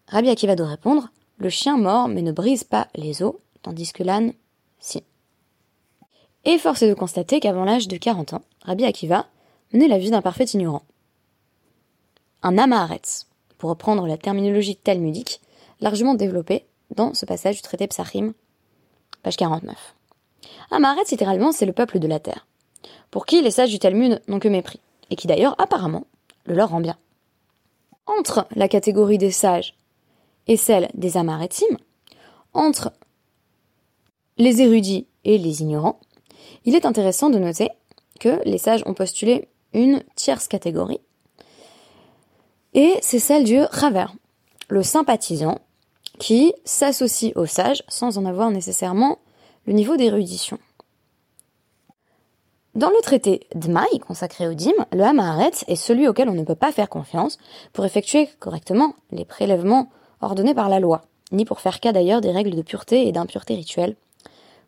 Rabbi 0.07 0.29
Akiva 0.29 0.55
doit 0.55 0.67
répondre 0.67 1.09
le 1.39 1.49
chien 1.49 1.77
mord 1.77 2.07
mais 2.07 2.21
ne 2.21 2.31
brise 2.31 2.63
pas 2.63 2.87
les 2.95 3.23
os, 3.23 3.33
tandis 3.61 3.91
que 3.91 4.03
l'âne, 4.03 4.33
si. 4.79 5.03
Et 6.45 6.57
force 6.57 6.83
est 6.83 6.89
de 6.89 6.93
constater 6.93 7.39
qu'avant 7.39 7.65
l'âge 7.65 7.87
de 7.87 7.97
40 7.97 8.33
ans, 8.33 8.43
Rabbi 8.61 8.85
Akiva 8.85 9.25
menait 9.73 9.87
la 9.87 9.97
vie 9.97 10.11
d'un 10.11 10.21
parfait 10.21 10.45
ignorant. 10.45 10.83
Un 12.43 12.57
amaretz, 12.57 13.27
pour 13.57 13.69
reprendre 13.69 14.07
la 14.07 14.17
terminologie 14.17 14.75
talmudique, 14.75 15.41
largement 15.81 16.13
développée 16.13 16.65
dans 16.95 17.13
ce 17.13 17.25
passage 17.25 17.57
du 17.57 17.61
traité 17.61 17.87
Psachim, 17.87 18.33
page 19.23 19.37
49. 19.37 19.95
Amaretz, 20.71 21.11
littéralement, 21.11 21.51
c'est 21.51 21.65
le 21.65 21.73
peuple 21.73 21.99
de 21.99 22.07
la 22.07 22.19
terre, 22.19 22.47
pour 23.11 23.25
qui 23.25 23.41
les 23.41 23.51
sages 23.51 23.71
du 23.71 23.79
Talmud 23.79 24.21
n'ont 24.27 24.39
que 24.39 24.47
mépris, 24.47 24.79
et 25.09 25.15
qui 25.15 25.27
d'ailleurs, 25.27 25.55
apparemment, 25.57 26.05
le 26.45 26.55
leur 26.55 26.69
rend 26.69 26.81
bien. 26.81 26.97
Entre 28.05 28.47
la 28.55 28.67
catégorie 28.67 29.17
des 29.17 29.31
sages 29.31 29.75
et 30.49 30.57
celle 30.57 30.89
des 30.95 31.15
amaretim, 31.15 31.77
entre 32.53 32.91
les 34.37 34.61
érudits 34.61 35.07
et 35.23 35.37
les 35.37 35.61
ignorants, 35.61 35.99
il 36.65 36.75
est 36.75 36.85
intéressant 36.85 37.29
de 37.29 37.37
noter 37.37 37.69
que 38.19 38.41
les 38.43 38.57
sages 38.57 38.83
ont 38.85 38.93
postulé 38.93 39.47
une 39.73 40.03
tierce 40.15 40.47
catégorie, 40.47 40.99
et 42.73 42.95
c'est 43.01 43.19
celle 43.19 43.43
du 43.43 43.61
raver, 43.61 44.07
le 44.67 44.83
sympathisant, 44.83 45.59
qui 46.17 46.53
s'associe 46.65 47.31
aux 47.35 47.45
sages 47.45 47.83
sans 47.87 48.17
en 48.17 48.25
avoir 48.25 48.51
nécessairement 48.51 49.19
le 49.65 49.73
niveau 49.73 49.97
d'érudition. 49.97 50.57
Dans 52.75 52.89
le 52.89 53.01
traité 53.01 53.47
d'Maï 53.55 53.99
consacré 53.99 54.47
au 54.47 54.53
dîmes, 54.53 54.85
le 54.93 55.03
Hamaharet 55.03 55.51
est 55.67 55.75
celui 55.75 56.07
auquel 56.07 56.29
on 56.29 56.33
ne 56.33 56.43
peut 56.43 56.55
pas 56.55 56.71
faire 56.71 56.89
confiance 56.89 57.37
pour 57.71 57.85
effectuer 57.85 58.29
correctement 58.39 58.93
les 59.11 59.25
prélèvements 59.25 59.89
ordonnés 60.21 60.53
par 60.53 60.69
la 60.69 60.79
loi, 60.79 61.01
ni 61.31 61.45
pour 61.45 61.59
faire 61.59 61.79
cas 61.79 61.91
d'ailleurs 61.91 62.21
des 62.21 62.31
règles 62.31 62.55
de 62.55 62.61
pureté 62.61 63.07
et 63.07 63.11
d'impureté 63.11 63.55
rituelle 63.55 63.95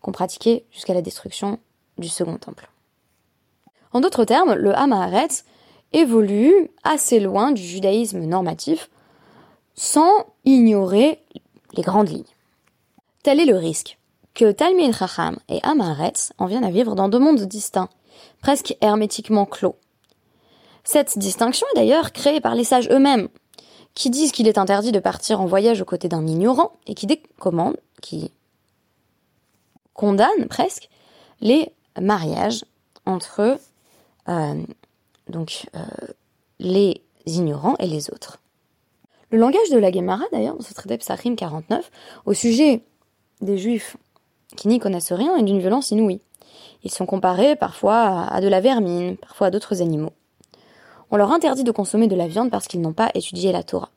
qu'on 0.02 0.12
pratiquait 0.12 0.66
jusqu'à 0.72 0.94
la 0.94 1.02
destruction 1.02 1.60
du 1.98 2.08
second 2.08 2.38
temple. 2.38 2.70
En 3.94 4.00
d'autres 4.00 4.26
termes, 4.26 4.54
le 4.54 4.76
Hamaharet 4.76 5.28
évolue 5.94 6.72
assez 6.84 7.20
loin 7.20 7.52
du 7.52 7.62
judaïsme 7.62 8.24
normatif 8.24 8.90
sans 9.76 10.26
ignorer 10.46 11.20
les 11.74 11.84
grandes 11.84 12.10
lignes. 12.10 12.24
Tel 13.24 13.40
est 13.40 13.46
le 13.46 13.58
risque 13.58 13.98
que 14.34 14.52
Talmud 14.52 14.94
Chacham 14.94 15.38
et 15.50 15.60
Amaretz 15.64 16.32
en 16.38 16.46
viennent 16.46 16.64
à 16.64 16.72
vivre 16.72 16.96
dans 16.96 17.10
deux 17.10 17.20
mondes 17.20 17.42
distincts, 17.42 17.90
presque 18.42 18.76
hermétiquement 18.82 19.46
clos. 19.46 19.76
Cette 20.84 21.18
distinction 21.20 21.68
est 21.74 21.80
d'ailleurs 21.80 22.12
créée 22.12 22.42
par 22.42 22.56
les 22.56 22.64
sages 22.64 22.90
eux-mêmes, 22.90 23.28
qui 23.94 24.10
disent 24.10 24.32
qu'il 24.32 24.48
est 24.48 24.58
interdit 24.58 24.92
de 24.92 25.00
partir 25.00 25.42
en 25.42 25.46
voyage 25.46 25.82
aux 25.82 25.86
côtés 25.86 26.08
d'un 26.08 26.26
ignorant 26.26 26.74
et 26.88 26.96
qui 26.96 27.08
décommandent, 27.08 27.78
qui 28.02 28.32
condamnent 29.94 30.48
presque 30.50 30.90
les 31.42 31.72
mariages 32.00 32.66
entre 33.06 33.60
euh, 34.30 34.64
donc 35.28 35.68
euh, 35.76 35.80
les 36.60 37.02
ignorants 37.26 37.76
et 37.80 37.88
les 37.88 38.10
autres. 38.12 38.40
Le 39.32 39.38
langage 39.38 39.70
de 39.72 39.78
la 39.78 39.92
Gemara, 39.92 40.24
d'ailleurs, 40.32 40.56
dans 40.56 40.64
ce 40.64 40.74
traité 40.74 40.98
Psachim 40.98 41.36
49, 41.36 41.90
au 42.26 42.34
sujet 42.34 42.84
des 43.42 43.58
Juifs 43.58 43.98
qui 44.58 44.68
n'y 44.68 44.80
connaissent 44.80 45.14
rien 45.14 45.38
est 45.38 45.44
d'une 45.44 45.60
violence 45.60 45.92
inouïe. 45.92 46.22
Ils 46.84 46.92
sont 46.92 47.06
comparés 47.06 47.56
parfois 47.56 48.26
à 48.28 48.42
de 48.42 48.48
la 48.48 48.60
vermine, 48.60 49.18
parfois 49.18 49.48
à 49.48 49.52
d'autres 49.52 49.82
animaux. 49.82 50.12
On 51.12 51.18
leur 51.18 51.32
interdit 51.32 51.66
de 51.66 51.72
consommer 51.72 52.08
de 52.08 52.16
la 52.16 52.28
viande 52.28 52.50
parce 52.50 52.68
qu'ils 52.68 52.80
n'ont 52.80 52.94
pas 52.94 53.12
étudié 53.14 53.52
la 53.52 53.64
Torah. 53.64 53.90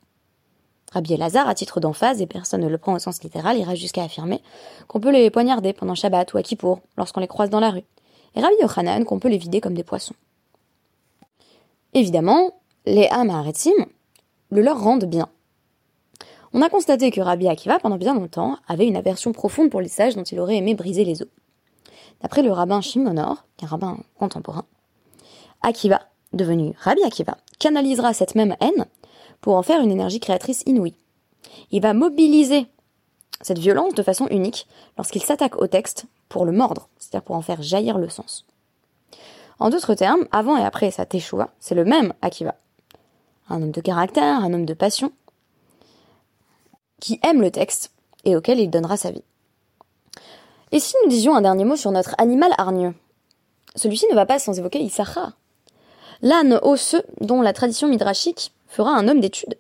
Rabbi 0.92 1.14
Elazar, 1.14 1.49
à 1.49 1.54
titre 1.54 1.78
d'emphase, 1.80 2.21
et 2.21 2.26
personne 2.26 2.61
ne 2.61 2.68
le 2.68 2.78
prend 2.78 2.92
au 2.92 2.99
sens 2.99 3.23
littéral, 3.23 3.56
ira 3.56 3.75
jusqu'à 3.76 4.02
affirmer 4.02 4.42
qu'on 4.88 5.00
peut 5.00 5.11
les 5.11 5.30
poignarder 5.30 5.73
pendant 5.73 5.94
Shabbat 5.94 6.33
ou 6.35 6.38
à 6.38 6.42
Kippour, 6.42 6.80
lorsqu'on 6.97 7.21
les 7.21 7.28
croise 7.28 7.50
dans 7.50 7.61
la 7.61 7.71
rue. 7.71 7.85
Et 8.35 8.40
Rabbi 8.40 8.54
Yochanan 8.61 9.04
qu'on 9.04 9.21
peut 9.21 9.28
les 9.28 9.38
vider 9.38 9.61
comme 9.61 9.75
des 9.75 9.85
poissons. 9.85 10.14
Évidemment, 11.94 12.52
les 12.85 13.06
Hamaretzim 13.06 13.73
le 14.50 14.61
leur 14.61 14.80
rendent 14.80 15.04
bien. 15.04 15.28
On 16.52 16.62
a 16.62 16.68
constaté 16.68 17.11
que 17.11 17.21
Rabbi 17.21 17.49
Akiva, 17.49 17.78
pendant 17.78 17.97
bien 17.97 18.14
longtemps, 18.14 18.59
avait 18.68 18.87
une 18.87 18.97
aversion 18.97 19.33
profonde 19.33 19.71
pour 19.71 19.80
les 19.80 19.88
sages 19.88 20.16
dont 20.16 20.23
il 20.23 20.38
aurait 20.40 20.56
aimé 20.56 20.75
briser 20.75 21.04
les 21.04 21.23
os. 21.23 21.28
D'après 22.23 22.42
le 22.42 22.52
rabbin 22.52 22.80
Shimonor, 22.80 23.44
un 23.62 23.66
rabbin 23.66 23.99
contemporain, 24.16 24.64
Akiva, 25.62 26.02
devenu 26.35 26.75
Rabbi 26.81 27.03
Akiva, 27.03 27.37
canalisera 27.59 28.12
cette 28.12 28.35
même 28.35 28.57
haine 28.61 28.87
pour 29.41 29.57
en 29.57 29.62
faire 29.62 29.81
une 29.81 29.91
énergie 29.91 30.21
créatrice 30.21 30.62
inouïe. 30.67 30.95
Il 31.71 31.83
va 31.83 31.95
mobiliser 31.95 32.67
cette 33.41 33.59
violence 33.59 33.95
de 33.95 34.03
façon 34.03 34.26
unique 34.29 34.67
lorsqu'il 34.97 35.23
s'attaque 35.23 35.61
au 35.61 35.67
texte 35.67 36.07
pour 36.29 36.45
le 36.45 36.53
mordre, 36.53 36.88
c'est-à-dire 36.99 37.25
pour 37.25 37.37
en 37.37 37.43
faire 37.43 37.62
jaillir 37.62 37.99
le 37.99 38.09
sens. 38.09 38.47
En 39.59 39.71
d'autres 39.71 39.95
termes, 39.95 40.26
avant 40.33 40.57
et 40.57 40.64
après 40.64 40.91
sa 40.91 41.07
teshuva, 41.07 41.50
c'est 41.61 41.75
le 41.75 41.85
même 41.85 42.12
Akiva. 42.23 42.55
Un 43.49 43.62
homme 43.62 43.71
de 43.71 43.81
caractère, 43.81 44.43
un 44.43 44.53
homme 44.53 44.67
de 44.67 44.75
passion, 44.75 45.12
qui 47.00 47.21
aime 47.23 47.43
le 47.43 47.50
texte 47.50 47.93
et 48.25 48.37
auquel 48.37 48.59
il 48.59 48.71
donnera 48.71 48.97
sa 48.97 49.11
vie. 49.11 49.25
Et 50.73 50.81
si 50.81 50.95
nous 51.03 51.11
disions 51.11 51.37
un 51.37 51.43
dernier 51.43 51.64
mot 51.64 51.76
sur 51.76 51.93
notre 51.93 52.14
animal 52.19 52.53
hargneux? 52.59 52.95
Celui-ci 53.76 54.07
ne 54.11 54.14
va 54.14 54.26
pas 54.26 54.38
sans 54.38 54.59
évoquer 54.59 54.81
Issachar, 54.81 55.33
l'âne 56.25 56.59
osseux 56.62 57.04
dont 57.21 57.43
la 57.43 57.52
tradition 57.52 57.87
midrashique 57.87 58.52
fera 58.66 58.90
un 58.90 59.07
homme 59.07 59.21
d'étude. 59.21 59.57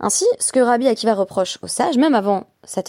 Ainsi, 0.00 0.24
ce 0.38 0.52
que 0.52 0.60
Rabbi 0.60 0.88
Akiva 0.88 1.14
reproche 1.14 1.58
aux 1.62 1.66
sages, 1.68 1.98
même 1.98 2.14
avant 2.14 2.44
sa 2.64 2.82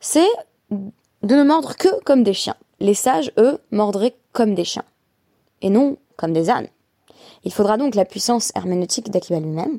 c'est 0.00 0.28
de 0.70 1.34
ne 1.36 1.44
mordre 1.44 1.76
que 1.76 2.02
comme 2.02 2.24
des 2.24 2.34
chiens. 2.34 2.56
Les 2.80 2.94
sages, 2.94 3.30
eux, 3.38 3.58
mordraient 3.70 4.16
comme 4.32 4.54
des 4.54 4.64
chiens, 4.64 4.84
et 5.60 5.70
non 5.70 5.96
comme 6.16 6.32
des 6.32 6.50
ânes. 6.50 6.66
Il 7.44 7.52
faudra 7.52 7.76
donc 7.76 7.94
la 7.94 8.04
puissance 8.04 8.50
herméneutique 8.56 9.10
d'Akiva 9.10 9.38
lui-même, 9.38 9.78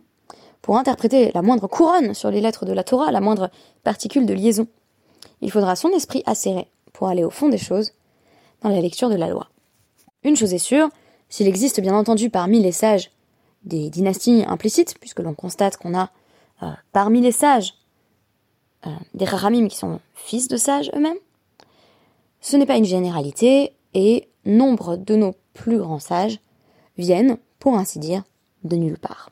pour 0.62 0.78
interpréter 0.78 1.32
la 1.34 1.42
moindre 1.42 1.68
couronne 1.68 2.14
sur 2.14 2.32
les 2.32 2.42
lettres 2.42 2.66
de 2.66 2.72
la 2.72 2.84
Torah, 2.84 3.12
la 3.12 3.20
moindre 3.20 3.50
particule 3.84 4.26
de 4.26 4.34
liaison. 4.34 4.68
Il 5.42 5.52
faudra 5.52 5.76
son 5.76 5.90
esprit 5.90 6.24
acéré 6.26 6.68
pour 6.94 7.10
aller 7.10 7.24
au 7.24 7.30
fond 7.30 7.50
des 7.50 7.58
choses 7.58 7.92
dans 8.62 8.70
la 8.70 8.80
lecture 8.80 9.10
de 9.10 9.16
la 9.16 9.28
loi. 9.28 9.50
Une 10.24 10.38
chose 10.38 10.54
est 10.54 10.58
sûre, 10.60 10.90
s'il 11.34 11.48
existe 11.48 11.82
bien 11.82 11.96
entendu 11.96 12.30
parmi 12.30 12.62
les 12.62 12.72
sages 12.72 13.10
des 13.64 13.90
dynasties 13.90 14.44
implicites, 14.48 15.00
puisque 15.00 15.20
l'on 15.20 15.34
constate 15.34 15.78
qu'on 15.78 15.98
a 15.98 16.12
euh, 16.62 16.68
parmi 16.92 17.22
les 17.22 17.32
sages 17.32 17.74
euh, 18.86 18.92
des 19.16 19.26
raramim 19.26 19.68
qui 19.68 19.76
sont 19.76 20.00
fils 20.14 20.48
de 20.48 20.58
sages 20.58 20.92
eux-mêmes, 20.94 21.18
ce 22.40 22.56
n'est 22.56 22.68
pas 22.68 22.78
une 22.78 22.86
généralité 22.86 23.74
et 23.96 24.30
nombre 24.46 24.96
de 24.96 25.16
nos 25.16 25.34
plus 25.54 25.80
grands 25.80 25.98
sages 25.98 26.40
viennent, 27.00 27.40
pour 27.58 27.78
ainsi 27.78 27.98
dire, 27.98 28.22
de 28.64 28.76
nulle 28.76 29.00
part. 29.00 29.32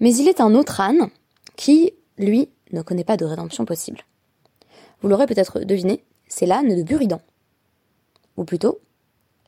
Mais 0.00 0.14
il 0.14 0.28
est 0.28 0.42
un 0.42 0.54
autre 0.54 0.82
âne 0.82 1.08
qui, 1.56 1.94
lui, 2.18 2.50
ne 2.72 2.82
connaît 2.82 3.04
pas 3.04 3.16
de 3.16 3.24
rédemption 3.24 3.64
possible. 3.64 4.04
Vous 5.00 5.08
l'aurez 5.08 5.26
peut-être 5.26 5.60
deviné, 5.60 6.04
c'est 6.28 6.44
l'âne 6.44 6.76
de 6.76 6.82
Buridan. 6.82 7.22
Ou 8.36 8.44
plutôt, 8.44 8.80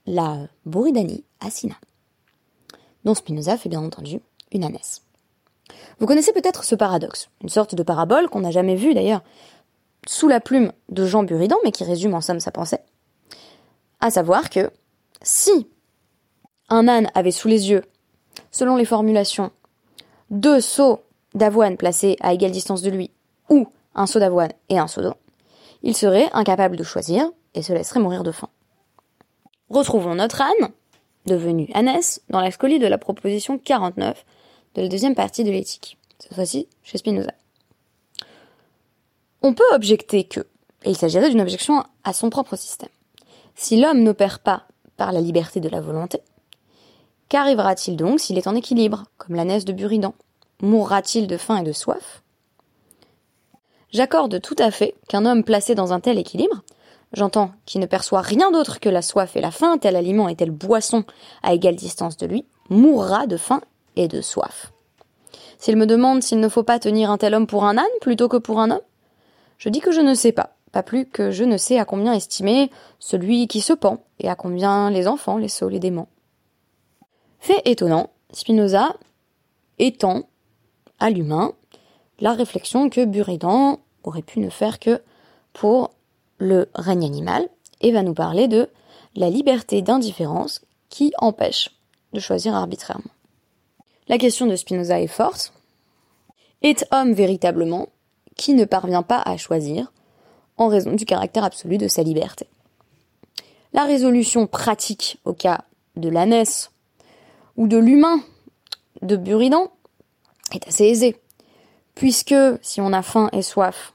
la 0.07 0.49
Buridani 0.67 1.25
Asina, 1.41 1.75
dont 3.05 3.15
Spinoza 3.15 3.57
fait 3.57 3.69
bien 3.69 3.83
entendu 3.83 4.21
une 4.53 4.65
ânesse. 4.65 5.03
Vous 5.99 6.07
connaissez 6.07 6.33
peut-être 6.33 6.65
ce 6.65 6.75
paradoxe, 6.75 7.29
une 7.43 7.49
sorte 7.49 7.75
de 7.75 7.83
parabole 7.83 8.29
qu'on 8.29 8.41
n'a 8.41 8.51
jamais 8.51 8.77
vue 8.77 8.95
d'ailleurs 8.95 9.23
sous 10.07 10.29
la 10.29 10.41
plume 10.41 10.73
de 10.89 11.07
Jean 11.07 11.23
Buridan, 11.23 11.57
mais 11.65 11.73
qui 11.73 11.85
résume 11.85 12.15
en 12.15 12.21
somme 12.21 12.41
sa 12.41 12.51
pensée. 12.51 12.79
À 14.01 14.11
savoir 14.11 14.51
que 14.51 14.71
si 15.23 15.69
un 16.69 16.89
âne 16.89 17.09
avait 17.15 17.31
sous 17.31 17.49
les 17.49 17.71
yeux, 17.71 17.85
selon 18.51 18.77
les 18.77 18.85
formulations 18.85 19.53
deux 20.31 20.61
seaux 20.61 21.03
d'avoine 21.35 21.77
placés 21.77 22.17
à 22.21 22.33
égale 22.33 22.51
distance 22.51 22.83
de 22.83 22.91
lui, 22.91 23.11
ou 23.49 23.69
un 23.95 24.07
seau 24.07 24.19
d'avoine 24.19 24.53
et 24.69 24.79
un 24.79 24.89
seau 24.89 25.03
d'eau, 25.03 25.15
il 25.83 25.97
serait 25.97 26.31
incapable 26.33 26.77
de 26.77 26.83
choisir 26.83 27.31
et 27.55 27.63
se 27.63 27.73
laisserait 27.73 28.01
mourir 28.01 28.23
de 28.23 28.33
faim. 28.33 28.49
Retrouvons 29.73 30.15
notre 30.15 30.43
âne, 30.43 30.71
devenu 31.27 31.69
ânesse, 31.75 32.21
dans 32.29 32.41
la 32.41 32.51
scolie 32.51 32.79
de 32.79 32.87
la 32.87 32.99
proposition 32.99 33.59
49 33.59 34.25
de 34.75 34.83
la 34.83 34.89
deuxième 34.89 35.15
partie 35.15 35.45
de 35.45 35.51
l'éthique, 35.51 35.99
cette 36.19 36.35
fois-ci 36.35 36.69
chez 36.83 36.99
Spinoza. 36.99 37.33
On 39.43 39.55
peut 39.55 39.65
objecter 39.73 40.25
que, 40.25 40.41
et 40.85 40.91
il 40.91 40.97
s'agirait 40.97 41.31
d'une 41.31 41.41
objection 41.41 41.83
à 42.05 42.13
son 42.13 42.31
propre 42.31 42.55
système, 42.55 42.91
si 43.55 43.81
l'homme 43.81 44.03
n'opère 44.03 44.39
pas 44.39 44.67
par 44.97 45.11
la 45.11 45.21
liberté 45.21 45.59
de 45.59 45.69
la 45.69 45.81
volonté, 45.81 46.21
Qu'arrivera-t-il 47.33 47.97
donc 47.97 48.21
s'il 48.21 48.37
est 48.37 48.47
en 48.47 48.55
équilibre, 48.55 49.05
comme 49.17 49.37
l'ânesse 49.37 49.65
de 49.65 49.73
Buridan? 49.73 50.13
Mourra-t-il 50.61 51.27
de 51.27 51.39
faim 51.39 51.57
et 51.57 51.63
de 51.63 51.73
soif? 51.73 52.23
J'accorde 53.91 54.39
tout 54.43 54.55
à 54.59 54.71
fait 54.71 54.95
qu'un 55.09 55.25
homme 55.25 55.43
placé 55.43 55.75
dans 55.75 55.95
un 55.95 56.01
tel 56.01 56.19
équilibre, 56.19 56.63
j'entends 57.13 57.53
qui 57.67 57.79
ne 57.79 57.87
perçoit 57.87 58.21
rien 58.21 58.51
d'autre 58.51 58.81
que 58.81 58.89
la 58.89 59.03
soif 59.03 59.37
et 59.37 59.41
la 59.41 59.51
faim, 59.51 59.79
tel 59.79 59.97
aliment 59.97 60.29
et 60.29 60.37
telle 60.37 60.51
boisson 60.51 61.05
à 61.43 61.55
égale 61.55 61.77
distance 61.77 62.17
de 62.17 62.27
lui, 62.27 62.47
mourra 62.69 63.27
de 63.27 63.37
faim 63.37 63.61
et 63.97 64.09
de 64.09 64.21
soif. 64.21 64.73
S'il 65.59 65.77
me 65.77 65.87
demande 65.87 66.23
s'il 66.23 66.41
ne 66.41 66.49
faut 66.49 66.63
pas 66.63 66.79
tenir 66.79 67.11
un 67.11 67.19
tel 67.19 67.35
homme 67.35 67.47
pour 67.47 67.65
un 67.65 67.79
âne 67.79 67.85
plutôt 68.01 68.29
que 68.29 68.37
pour 68.37 68.61
un 68.61 68.71
homme, 68.71 68.81
je 69.59 69.69
dis 69.69 69.81
que 69.81 69.93
je 69.93 70.01
ne 70.01 70.15
sais 70.15 70.33
pas, 70.33 70.57
pas 70.73 70.83
plus 70.83 71.07
que 71.07 71.31
je 71.31 71.45
ne 71.45 71.57
sais 71.57 71.79
à 71.79 71.85
combien 71.85 72.13
estimer 72.13 72.71
celui 72.99 73.47
qui 73.47 73.61
se 73.61 73.73
pend 73.73 74.05
et 74.19 74.29
à 74.29 74.35
combien 74.35 74.91
les 74.91 75.07
enfants, 75.07 75.37
les 75.37 75.49
sots, 75.49 75.69
les 75.69 75.79
démons. 75.79 76.09
Fait 77.39 77.63
étonnant, 77.65 78.11
Spinoza 78.33 78.95
étend 79.79 80.23
à 80.99 81.11
l'humain 81.11 81.53
la 82.21 82.33
réflexion 82.33 82.89
que 82.89 83.05
Buridan 83.05 83.81
aurait 84.05 84.23
pu 84.23 84.41
ne 84.41 84.49
faire 84.49 84.79
que 84.79 85.03
pour 85.53 85.91
le 86.43 86.69
règne 86.75 87.05
animal 87.05 87.49
et 87.81 87.93
va 87.93 88.03
nous 88.03 88.15
parler 88.15 88.49
de 88.49 88.69
la 89.15 89.31
liberté 89.31 89.81
d'indifférence 89.81 90.61
qui 90.89 91.13
empêche 91.19 91.71
de 92.13 92.21
choisir 92.21 92.55
arbitrairement. 92.55 93.11
La 94.09 94.19
question 94.19 94.47
de 94.47 94.57
Spinoza 94.57 95.01
est 95.01 95.07
forte 95.07 95.53
est 96.63 96.87
homme 96.91 97.13
véritablement 97.13 97.89
qui 98.37 98.55
ne 98.55 98.65
parvient 98.65 99.03
pas 99.03 99.23
à 99.25 99.37
choisir 99.37 99.93
en 100.57 100.69
raison 100.69 100.93
du 100.93 101.05
caractère 101.05 101.45
absolu 101.45 101.79
de 101.79 101.89
sa 101.89 102.03
liberté? 102.03 102.47
La 103.73 103.85
résolution 103.85 104.47
pratique 104.47 105.19
au 105.25 105.33
cas 105.33 105.65
de 105.97 106.09
l'ânesse 106.09 106.71
ou 107.57 107.67
de 107.67 107.79
l'humain 107.79 108.21
de 109.01 109.17
Buridan 109.17 109.71
est 110.55 110.67
assez 110.69 110.85
aisée, 110.85 111.17
puisque 111.95 112.35
si 112.61 112.81
on 112.81 112.93
a 112.93 113.03
faim 113.03 113.29
et 113.33 113.43
soif, 113.43 113.95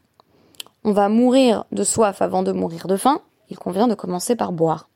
on 0.87 0.93
va 0.93 1.09
mourir 1.09 1.65
de 1.73 1.83
soif 1.83 2.21
avant 2.21 2.43
de 2.43 2.53
mourir 2.53 2.87
de 2.87 2.95
faim, 2.95 3.19
il 3.49 3.59
convient 3.59 3.89
de 3.89 3.93
commencer 3.93 4.37
par 4.37 4.53
boire. 4.53 4.87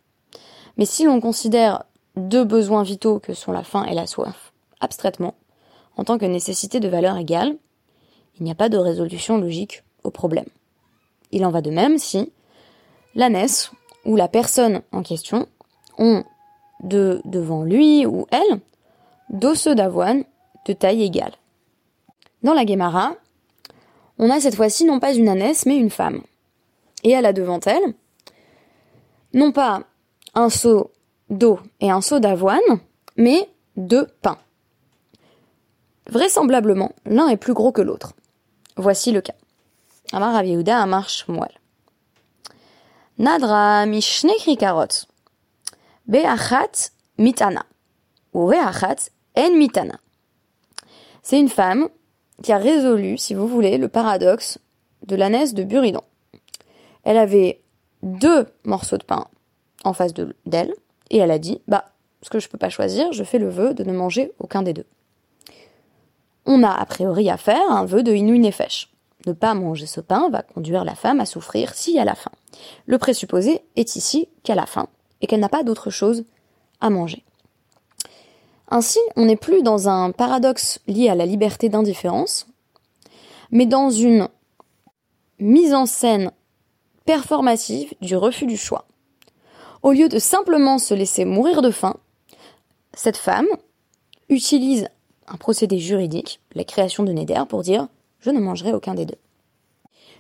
Mais 0.78 0.86
si 0.86 1.04
l'on 1.04 1.20
considère 1.20 1.84
deux 2.16 2.46
besoins 2.46 2.82
vitaux 2.82 3.20
que 3.20 3.34
sont 3.34 3.52
la 3.52 3.66
faim 3.66 3.84
et 3.84 3.94
la 3.94 4.08
soif, 4.08 4.54
abstraitement, 4.80 5.36
en 5.98 6.06
tant 6.06 6.18
que 6.18 6.24
nécessité 6.24 6.80
de 6.80 6.88
valeur 6.88 7.18
égale, 7.18 7.58
il 8.40 8.46
n'y 8.46 8.52
a 8.52 8.56
pas 8.56 8.70
de 8.70 8.78
résolution 8.78 9.38
logique 9.38 9.84
au 10.06 10.12
problème. 10.12 10.46
Il 11.34 11.46
en 11.46 11.52
va 11.52 11.60
de 11.60 11.72
même 11.72 11.98
si 11.98 12.32
l'ânesse 13.14 13.70
ou 14.06 14.16
la 14.16 14.30
personne 14.30 14.84
en 14.94 15.04
question 15.04 15.46
ont 15.98 16.24
de, 16.86 17.22
devant 17.26 17.64
lui 17.64 18.06
ou 18.06 18.28
elle 18.32 18.62
d'osseux 19.30 19.76
d'avoine 19.76 20.24
de 20.66 20.72
taille 20.72 21.04
égale. 21.04 21.34
Dans 22.44 22.54
la 22.54 22.64
Guémara, 22.64 23.16
on 24.22 24.30
a 24.30 24.40
cette 24.40 24.56
fois-ci 24.56 24.86
non 24.86 25.02
pas 25.02 25.14
une 25.14 25.28
ânesse 25.28 25.66
mais 25.66 25.76
une 25.76 25.90
femme. 25.90 26.22
Et 27.04 27.12
elle 27.12 27.26
a 27.26 27.34
devant 27.34 27.60
elle 27.66 27.94
non 29.34 29.52
pas 29.52 29.84
un 30.34 30.50
seau 30.50 30.92
d'eau 31.30 31.60
et 31.80 31.90
un 31.90 32.02
seau 32.02 32.20
d'avoine, 32.20 32.60
mais 33.18 33.50
deux 33.78 34.08
pains. 34.22 34.38
Vraisemblablement, 36.10 36.92
l'un 37.06 37.30
est 37.30 37.38
plus 37.38 37.54
gros 37.54 37.72
que 37.72 37.82
l'autre. 37.82 38.14
Voici 38.76 39.12
le 39.12 39.22
cas. 39.22 39.36
Amar 40.12 40.34
Rav 40.34 40.46
Yehuda 40.46 40.82
Amar 40.82 41.10
Shmuel. 41.10 41.60
Nadra 43.18 43.86
mishne 43.86 44.32
krikarot. 44.40 45.06
Be'achat 46.08 46.92
mitana. 47.18 47.66
Ou 48.34 48.52
en 48.54 49.52
mitana. 49.52 50.00
C'est 51.22 51.40
une 51.40 51.50
femme 51.50 51.88
qui 52.42 52.52
a 52.52 52.58
résolu, 52.58 53.18
si 53.18 53.34
vous 53.34 53.48
voulez, 53.48 53.78
le 53.78 53.88
paradoxe 53.88 54.60
de 55.06 55.16
l'ânesse 55.16 55.54
de 55.54 55.64
Buridon. 55.64 56.02
Elle 57.04 57.18
avait 57.18 57.62
deux 58.04 58.48
morceaux 58.64 58.98
de 58.98 59.04
pain 59.04 59.28
en 59.84 59.94
face 59.94 60.14
d'elle, 60.46 60.74
et 61.10 61.18
elle 61.18 61.32
a 61.32 61.40
dit, 61.40 61.62
bah, 61.68 61.86
ce 62.22 62.30
que 62.30 62.40
je 62.40 62.48
peux 62.48 62.58
pas 62.58 62.70
choisir, 62.70 63.12
je 63.12 63.24
fais 63.24 63.40
le 63.40 63.50
vœu 63.50 63.74
de 63.74 63.84
ne 63.84 63.94
manger 63.94 64.32
aucun 64.40 64.62
des 64.62 64.74
deux. 64.74 64.86
On 66.46 66.64
a 66.64 66.72
a 66.72 66.86
priori 66.86 67.30
à 67.30 67.38
faire 67.38 67.70
un 67.70 67.86
vœu 67.86 68.04
de 68.04 68.14
Inu 68.14 68.40
Nefesh. 68.40 68.90
Ne 69.28 69.34
pas 69.34 69.54
manger 69.54 69.86
ce 69.86 70.02
pain 70.02 70.30
va 70.30 70.42
conduire 70.42 70.84
la 70.84 70.96
femme 70.96 71.20
à 71.20 71.26
souffrir 71.26 71.74
si 71.76 71.98
elle 71.98 72.10
a 72.10 72.16
faim. 72.16 72.32
Le 72.88 72.98
présupposé 72.98 73.62
est 73.76 73.96
ici 73.96 74.28
qu'elle 74.44 74.60
a 74.60 74.66
faim 74.66 74.88
et 75.22 75.28
qu'elle 75.28 75.40
n'a 75.40 75.50
pas 75.50 75.64
d'autre 75.64 75.92
chose 75.92 76.24
à 76.80 76.90
manger. 76.90 77.24
Ainsi, 78.74 79.00
on 79.18 79.26
n'est 79.26 79.36
plus 79.36 79.64
dans 79.64 79.90
un 79.90 80.12
paradoxe 80.12 80.80
lié 80.88 81.10
à 81.10 81.16
la 81.16 81.26
liberté 81.26 81.68
d'indifférence, 81.68 82.48
mais 83.52 83.66
dans 83.66 83.90
une 83.90 84.30
mise 85.40 85.74
en 85.74 85.86
scène 85.86 86.32
performative 87.06 87.94
du 88.00 88.16
refus 88.16 88.46
du 88.46 88.56
choix. 88.56 88.86
Au 89.84 89.92
lieu 89.92 90.08
de 90.08 90.20
simplement 90.20 90.78
se 90.80 90.94
laisser 90.94 91.26
mourir 91.26 91.62
de 91.62 91.70
faim, 91.70 91.98
cette 92.94 93.18
femme 93.18 93.48
utilise 94.30 94.88
un 95.28 95.36
procédé 95.36 95.78
juridique, 95.78 96.40
la 96.56 96.64
création 96.64 97.04
de 97.04 97.12
Neder, 97.12 97.44
pour 97.50 97.64
dire 97.64 97.90
je 98.22 98.30
ne 98.30 98.40
mangerai 98.40 98.72
aucun 98.72 98.94
des 98.94 99.06
deux. 99.06 99.18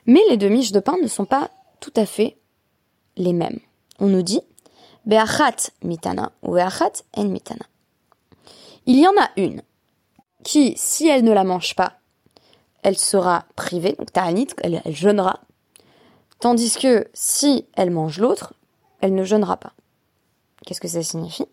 Mais 0.05 0.21
les 0.29 0.37
deux 0.37 0.49
miches 0.49 0.73
de 0.73 0.79
pain 0.81 0.97
ne 1.01 1.07
sont 1.07 1.25
pas 1.25 1.51
tout 1.79 1.93
à 1.95 2.05
fait 2.05 2.35
les 3.15 3.33
mêmes. 3.33 3.59
On 3.99 4.07
nous 4.07 4.23
dit 4.23 4.41
Be'achat 5.05 5.71
mitana 5.83 6.33
ou 6.41 6.53
Be'achat 6.53 7.03
en 7.15 7.25
mitana. 7.25 7.65
Il 8.85 8.99
y 8.99 9.07
en 9.07 9.13
a 9.19 9.29
une 9.37 9.61
qui, 10.43 10.73
si 10.77 11.07
elle 11.07 11.23
ne 11.23 11.33
la 11.33 11.43
mange 11.43 11.75
pas, 11.75 11.93
elle 12.83 12.97
sera 12.97 13.45
privée, 13.55 13.95
donc 13.97 14.11
ta'anit, 14.11 14.47
elle, 14.63 14.81
elle 14.83 14.95
jeûnera. 14.95 15.41
Tandis 16.39 16.75
que 16.75 17.07
si 17.13 17.67
elle 17.73 17.91
mange 17.91 18.17
l'autre, 18.19 18.53
elle 19.01 19.13
ne 19.13 19.23
jeûnera 19.23 19.57
pas. 19.57 19.73
Qu'est-ce 20.65 20.81
que 20.81 20.87
ça 20.87 21.03
signifie? 21.03 21.45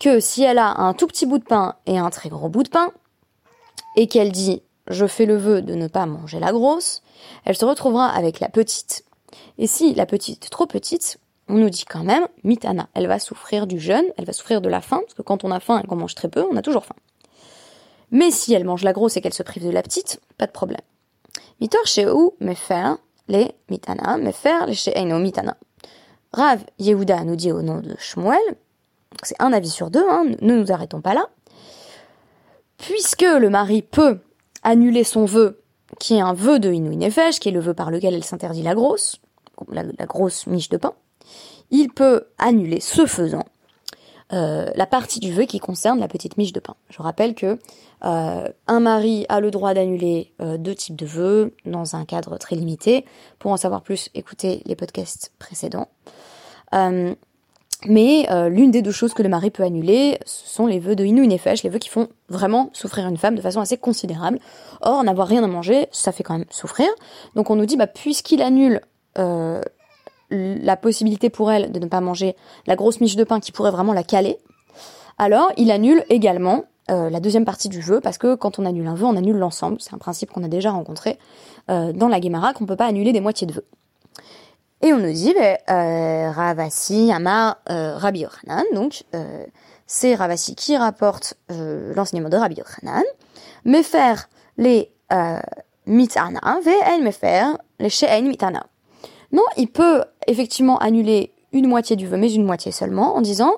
Que 0.00 0.18
si 0.20 0.42
elle 0.42 0.58
a 0.58 0.80
un 0.80 0.94
tout 0.94 1.06
petit 1.06 1.26
bout 1.26 1.38
de 1.38 1.44
pain 1.44 1.76
et 1.86 1.98
un 1.98 2.10
très 2.10 2.28
gros 2.28 2.48
bout 2.48 2.64
de 2.64 2.68
pain, 2.68 2.92
et 3.96 4.08
qu'elle 4.08 4.32
dit 4.32 4.62
je 4.88 5.06
fais 5.06 5.26
le 5.26 5.36
vœu 5.36 5.62
de 5.62 5.74
ne 5.74 5.86
pas 5.86 6.06
manger 6.06 6.40
la 6.40 6.52
grosse, 6.52 7.02
elle 7.44 7.56
se 7.56 7.64
retrouvera 7.64 8.08
avec 8.08 8.40
la 8.40 8.48
petite. 8.48 9.04
Et 9.58 9.66
si 9.66 9.94
la 9.94 10.06
petite 10.06 10.46
est 10.46 10.50
trop 10.50 10.66
petite, 10.66 11.18
on 11.48 11.54
nous 11.54 11.70
dit 11.70 11.84
quand 11.84 12.02
même, 12.02 12.26
mitana, 12.44 12.88
elle 12.94 13.06
va 13.06 13.18
souffrir 13.18 13.66
du 13.66 13.78
jeûne, 13.78 14.04
elle 14.16 14.24
va 14.24 14.32
souffrir 14.32 14.60
de 14.60 14.68
la 14.68 14.80
faim, 14.80 15.00
parce 15.00 15.14
que 15.14 15.22
quand 15.22 15.44
on 15.44 15.50
a 15.50 15.60
faim 15.60 15.80
et 15.82 15.86
qu'on 15.86 15.96
mange 15.96 16.14
très 16.14 16.28
peu, 16.28 16.44
on 16.50 16.56
a 16.56 16.62
toujours 16.62 16.84
faim. 16.84 16.96
Mais 18.10 18.30
si 18.30 18.54
elle 18.54 18.64
mange 18.64 18.82
la 18.82 18.92
grosse 18.92 19.16
et 19.16 19.20
qu'elle 19.20 19.34
se 19.34 19.42
prive 19.42 19.64
de 19.64 19.70
la 19.70 19.82
petite, 19.82 20.20
pas 20.36 20.46
de 20.46 20.52
problème. 20.52 20.80
Mitor 21.60 21.84
chez 21.86 22.08
où 22.08 22.34
me 22.40 22.54
faire 22.54 22.98
les 23.28 23.52
mitana, 23.68 24.16
me 24.16 24.32
faire 24.32 24.66
les 24.66 24.74
chez 24.74 25.04
mitana. 25.04 25.56
Rav 26.32 26.64
Yehuda 26.78 27.24
nous 27.24 27.36
dit 27.36 27.52
au 27.52 27.62
nom 27.62 27.80
de 27.80 27.94
Shmuel, 27.98 28.38
c'est 29.22 29.40
un 29.40 29.52
avis 29.52 29.70
sur 29.70 29.90
deux, 29.90 30.04
hein, 30.08 30.24
ne 30.40 30.56
nous 30.56 30.72
arrêtons 30.72 31.00
pas 31.00 31.14
là, 31.14 31.28
puisque 32.76 33.22
le 33.22 33.50
mari 33.50 33.82
peut 33.82 34.20
annuler 34.62 35.04
son 35.04 35.24
vœu, 35.24 35.62
qui 35.98 36.16
est 36.16 36.20
un 36.20 36.34
vœu 36.34 36.58
de 36.58 36.70
Inou 36.70 36.94
Nefesh, 36.94 37.40
qui 37.40 37.48
est 37.48 37.52
le 37.52 37.60
vœu 37.60 37.74
par 37.74 37.90
lequel 37.90 38.14
elle 38.14 38.24
s'interdit 38.24 38.62
la 38.62 38.74
grosse, 38.74 39.20
la, 39.70 40.06
grosse 40.06 40.46
miche 40.46 40.68
de 40.68 40.76
pain, 40.76 40.92
il 41.70 41.90
peut 41.90 42.24
annuler, 42.38 42.80
ce 42.80 43.06
faisant, 43.06 43.44
euh, 44.32 44.70
la 44.74 44.86
partie 44.86 45.20
du 45.20 45.32
vœu 45.32 45.44
qui 45.44 45.58
concerne 45.58 46.00
la 46.00 46.08
petite 46.08 46.36
miche 46.36 46.52
de 46.52 46.60
pain. 46.60 46.74
Je 46.90 47.00
rappelle 47.00 47.34
que 47.34 47.58
euh, 48.04 48.48
un 48.66 48.80
mari 48.80 49.24
a 49.30 49.40
le 49.40 49.50
droit 49.50 49.72
d'annuler 49.72 50.32
euh, 50.42 50.58
deux 50.58 50.74
types 50.74 50.96
de 50.96 51.06
vœux 51.06 51.54
dans 51.64 51.96
un 51.96 52.04
cadre 52.04 52.36
très 52.36 52.54
limité. 52.54 53.06
Pour 53.38 53.52
en 53.52 53.56
savoir 53.56 53.82
plus, 53.82 54.10
écoutez 54.14 54.62
les 54.66 54.76
podcasts 54.76 55.32
précédents. 55.38 55.88
Mais 57.86 58.26
l'une 58.50 58.72
des 58.72 58.82
deux 58.82 58.90
choses 58.90 59.14
que 59.14 59.22
le 59.22 59.28
mari 59.28 59.50
peut 59.50 59.62
annuler, 59.62 60.18
ce 60.26 60.48
sont 60.48 60.66
les 60.66 60.80
vœux 60.80 60.96
de 60.96 61.04
Inu 61.04 61.28
Nefesh, 61.28 61.62
les 61.62 61.70
vœux 61.70 61.78
qui 61.78 61.88
font 61.88 62.08
vraiment 62.28 62.70
souffrir 62.72 63.06
une 63.06 63.16
femme 63.16 63.36
de 63.36 63.40
façon 63.40 63.60
assez 63.60 63.76
considérable. 63.76 64.40
Or, 64.80 65.04
n'avoir 65.04 65.28
rien 65.28 65.44
à 65.44 65.46
manger, 65.46 65.86
ça 65.92 66.10
fait 66.10 66.24
quand 66.24 66.36
même 66.36 66.48
souffrir. 66.50 66.88
Donc 67.36 67.50
on 67.50 67.56
nous 67.56 67.66
dit, 67.66 67.76
bah, 67.76 67.86
puisqu'il 67.86 68.42
annule 68.42 68.80
la 70.30 70.76
possibilité 70.76 71.30
pour 71.30 71.50
elle 71.50 71.72
de 71.72 71.78
ne 71.78 71.86
pas 71.86 72.00
manger 72.00 72.36
la 72.66 72.76
grosse 72.76 73.00
miche 73.00 73.16
de 73.16 73.24
pain 73.24 73.40
qui 73.40 73.52
pourrait 73.52 73.70
vraiment 73.70 73.92
la 73.92 74.02
caler, 74.02 74.38
alors 75.16 75.50
il 75.56 75.70
annule 75.70 76.04
également 76.08 76.64
euh, 76.90 77.10
la 77.10 77.20
deuxième 77.20 77.44
partie 77.44 77.68
du 77.68 77.80
vœu, 77.80 78.00
parce 78.00 78.18
que 78.18 78.34
quand 78.34 78.58
on 78.58 78.64
annule 78.64 78.86
un 78.86 78.94
vœu, 78.94 79.06
on 79.06 79.16
annule 79.16 79.36
l'ensemble. 79.36 79.78
C'est 79.80 79.94
un 79.94 79.98
principe 79.98 80.30
qu'on 80.30 80.44
a 80.44 80.48
déjà 80.48 80.70
rencontré 80.70 81.18
dans 81.68 82.08
la 82.08 82.18
Guémara, 82.18 82.54
qu'on 82.54 82.64
peut 82.64 82.76
pas 82.76 82.86
annuler 82.86 83.12
des 83.12 83.20
moitiés 83.20 83.46
de 83.46 83.52
vœux. 83.52 83.66
Et 84.80 84.92
on 84.92 84.98
nous 84.98 85.12
dit, 85.12 85.34
ben, 85.34 85.58
euh, 85.70 86.30
Ravasi, 86.30 87.10
Amar, 87.12 87.56
euh, 87.68 87.96
Rabbi 87.96 88.20
Yochanan, 88.20 88.64
donc 88.72 89.04
euh, 89.14 89.44
c'est 89.86 90.14
Ravasi 90.14 90.54
qui 90.54 90.76
rapporte 90.76 91.34
euh, 91.50 91.92
l'enseignement 91.94 92.28
de 92.28 92.36
Rabbi 92.36 92.56
Yochanan, 92.56 93.02
mais 93.64 93.82
faire 93.82 94.28
les 94.56 94.92
euh, 95.12 95.40
mitana, 95.86 96.60
ve'en 96.64 97.02
me 97.02 97.10
faire 97.10 97.58
les 97.80 97.90
she'en 97.90 98.22
mitana. 98.22 98.66
Non, 99.32 99.44
il 99.56 99.68
peut 99.68 100.02
effectivement 100.26 100.78
annuler 100.78 101.32
une 101.52 101.66
moitié 101.66 101.96
du 101.96 102.06
vœu, 102.06 102.16
mais 102.16 102.32
une 102.32 102.44
moitié 102.44 102.72
seulement, 102.72 103.16
en 103.16 103.20
disant, 103.20 103.54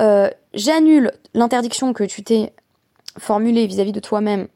euh, 0.00 0.28
j'annule 0.54 1.12
l'interdiction 1.34 1.92
que 1.92 2.04
tu 2.04 2.22
t'es 2.22 2.52
formulée 3.18 3.66
vis-à-vis 3.66 3.92
de 3.92 4.00
toi-même, 4.00 4.48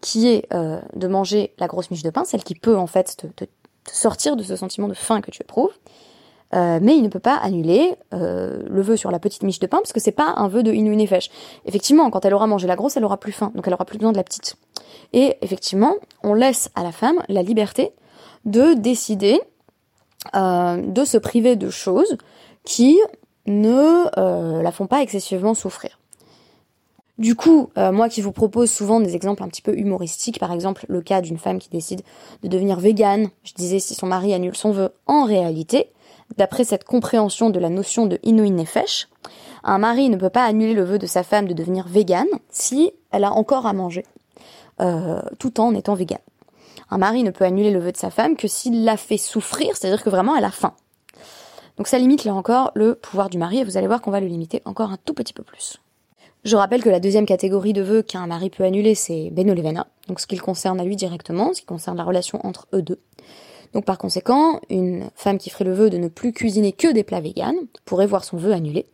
qui 0.00 0.28
est 0.28 0.46
euh, 0.52 0.80
de 0.94 1.08
manger 1.08 1.54
la 1.58 1.66
grosse 1.66 1.90
miche 1.90 2.02
de 2.02 2.10
pain, 2.10 2.24
celle 2.24 2.44
qui 2.44 2.54
peut 2.54 2.76
en 2.76 2.86
fait 2.86 3.16
te, 3.36 3.44
sortir 3.90 4.36
de 4.36 4.42
ce 4.42 4.56
sentiment 4.56 4.88
de 4.88 4.94
faim 4.94 5.20
que 5.20 5.30
tu 5.30 5.42
éprouves. 5.42 5.72
Euh, 6.54 6.78
mais 6.80 6.96
il 6.96 7.02
ne 7.02 7.08
peut 7.08 7.18
pas 7.18 7.36
annuler 7.36 7.94
le 8.12 8.80
vœu 8.80 8.96
sur 8.96 9.10
la 9.10 9.18
petite 9.18 9.42
miche 9.42 9.58
de 9.58 9.66
pain 9.66 9.78
parce 9.78 9.92
que 9.92 10.00
c'est 10.00 10.12
pas 10.12 10.32
un 10.36 10.48
vœu 10.48 10.62
de 10.62 10.72
Inu 10.72 10.96
Nefesh. 10.96 11.30
Effectivement, 11.66 12.08
quand 12.10 12.24
elle 12.24 12.32
aura 12.32 12.46
mangé 12.46 12.66
la 12.66 12.76
grosse, 12.76 12.96
elle 12.96 13.04
aura 13.04 13.18
plus 13.18 13.32
faim, 13.32 13.52
donc 13.54 13.66
elle 13.66 13.74
aura 13.74 13.84
plus 13.84 13.98
besoin 13.98 14.12
de 14.12 14.16
la 14.16 14.24
petite. 14.24 14.56
Et 15.12 15.36
effectivement, 15.42 15.94
on 16.22 16.32
laisse 16.32 16.70
à 16.74 16.82
la 16.82 16.92
femme 16.92 17.22
la 17.28 17.42
liberté 17.42 17.92
de 18.46 18.72
décider 18.74 19.40
euh, 20.34 20.82
de 20.82 21.04
se 21.04 21.18
priver 21.18 21.56
de 21.56 21.70
choses 21.70 22.18
qui 22.64 22.98
ne 23.46 24.04
euh, 24.18 24.62
la 24.62 24.72
font 24.72 24.86
pas 24.86 25.02
excessivement 25.02 25.54
souffrir. 25.54 25.98
Du 27.18 27.34
coup, 27.34 27.70
euh, 27.76 27.90
moi 27.90 28.08
qui 28.08 28.20
vous 28.20 28.30
propose 28.30 28.70
souvent 28.70 29.00
des 29.00 29.16
exemples 29.16 29.42
un 29.42 29.48
petit 29.48 29.62
peu 29.62 29.76
humoristiques, 29.76 30.38
par 30.38 30.52
exemple 30.52 30.86
le 30.88 31.00
cas 31.00 31.20
d'une 31.20 31.38
femme 31.38 31.58
qui 31.58 31.68
décide 31.68 32.02
de 32.42 32.48
devenir 32.48 32.78
végane, 32.78 33.28
je 33.42 33.54
disais 33.54 33.80
si 33.80 33.94
son 33.94 34.06
mari 34.06 34.34
annule 34.34 34.54
son 34.54 34.70
vœu, 34.70 34.92
en 35.06 35.24
réalité, 35.24 35.90
d'après 36.36 36.62
cette 36.62 36.84
compréhension 36.84 37.50
de 37.50 37.58
la 37.58 37.70
notion 37.70 38.06
de 38.06 38.20
Inuin 38.22 38.52
Nefesh, 38.52 39.08
un 39.64 39.78
mari 39.78 40.10
ne 40.10 40.16
peut 40.16 40.30
pas 40.30 40.44
annuler 40.44 40.74
le 40.74 40.84
vœu 40.84 40.98
de 40.98 41.06
sa 41.06 41.24
femme 41.24 41.48
de 41.48 41.54
devenir 41.54 41.88
végane 41.88 42.28
si 42.50 42.92
elle 43.10 43.24
a 43.24 43.32
encore 43.32 43.66
à 43.66 43.72
manger. 43.72 44.04
tout 45.38 45.60
en 45.60 45.74
étant 45.74 45.94
vegan. 45.94 46.20
Un 46.90 46.98
mari 46.98 47.22
ne 47.22 47.30
peut 47.30 47.44
annuler 47.44 47.70
le 47.70 47.80
vœu 47.80 47.92
de 47.92 47.96
sa 47.96 48.10
femme 48.10 48.36
que 48.36 48.48
s'il 48.48 48.84
l'a 48.84 48.96
fait 48.96 49.18
souffrir, 49.18 49.76
c'est-à-dire 49.76 50.02
que 50.02 50.10
vraiment 50.10 50.36
elle 50.36 50.44
a 50.44 50.50
faim. 50.50 50.74
Donc 51.76 51.86
ça 51.86 51.98
limite 51.98 52.24
là 52.24 52.34
encore 52.34 52.72
le 52.74 52.94
pouvoir 52.94 53.30
du 53.30 53.38
mari 53.38 53.58
et 53.58 53.64
vous 53.64 53.76
allez 53.76 53.86
voir 53.86 54.00
qu'on 54.00 54.10
va 54.10 54.20
le 54.20 54.26
limiter 54.26 54.62
encore 54.64 54.90
un 54.90 54.98
tout 55.04 55.14
petit 55.14 55.32
peu 55.32 55.42
plus. 55.42 55.78
Je 56.44 56.56
rappelle 56.56 56.82
que 56.82 56.88
la 56.88 57.00
deuxième 57.00 57.26
catégorie 57.26 57.72
de 57.72 57.82
vœux 57.82 58.02
qu'un 58.02 58.26
mari 58.26 58.50
peut 58.50 58.64
annuler, 58.64 58.94
c'est 58.94 59.30
Benolevena, 59.30 59.86
donc 60.06 60.20
ce 60.20 60.26
qui 60.26 60.38
concerne 60.38 60.80
à 60.80 60.84
lui 60.84 60.96
directement, 60.96 61.52
ce 61.52 61.60
qui 61.60 61.66
concerne 61.66 61.96
la 61.96 62.04
relation 62.04 62.44
entre 62.44 62.66
eux 62.72 62.82
deux. 62.82 63.00
Donc 63.74 63.84
par 63.84 63.98
conséquent, 63.98 64.60
une 64.70 65.10
femme 65.14 65.38
qui 65.38 65.50
ferait 65.50 65.64
le 65.64 65.74
vœu 65.74 65.90
de 65.90 65.98
ne 65.98 66.08
plus 66.08 66.32
cuisiner 66.32 66.72
que 66.72 66.92
des 66.92 67.04
plats 67.04 67.20
véganes 67.20 67.58
pourrait 67.84 68.06
voir 68.06 68.24
son 68.24 68.36
vœu 68.36 68.52
annulé 68.52 68.86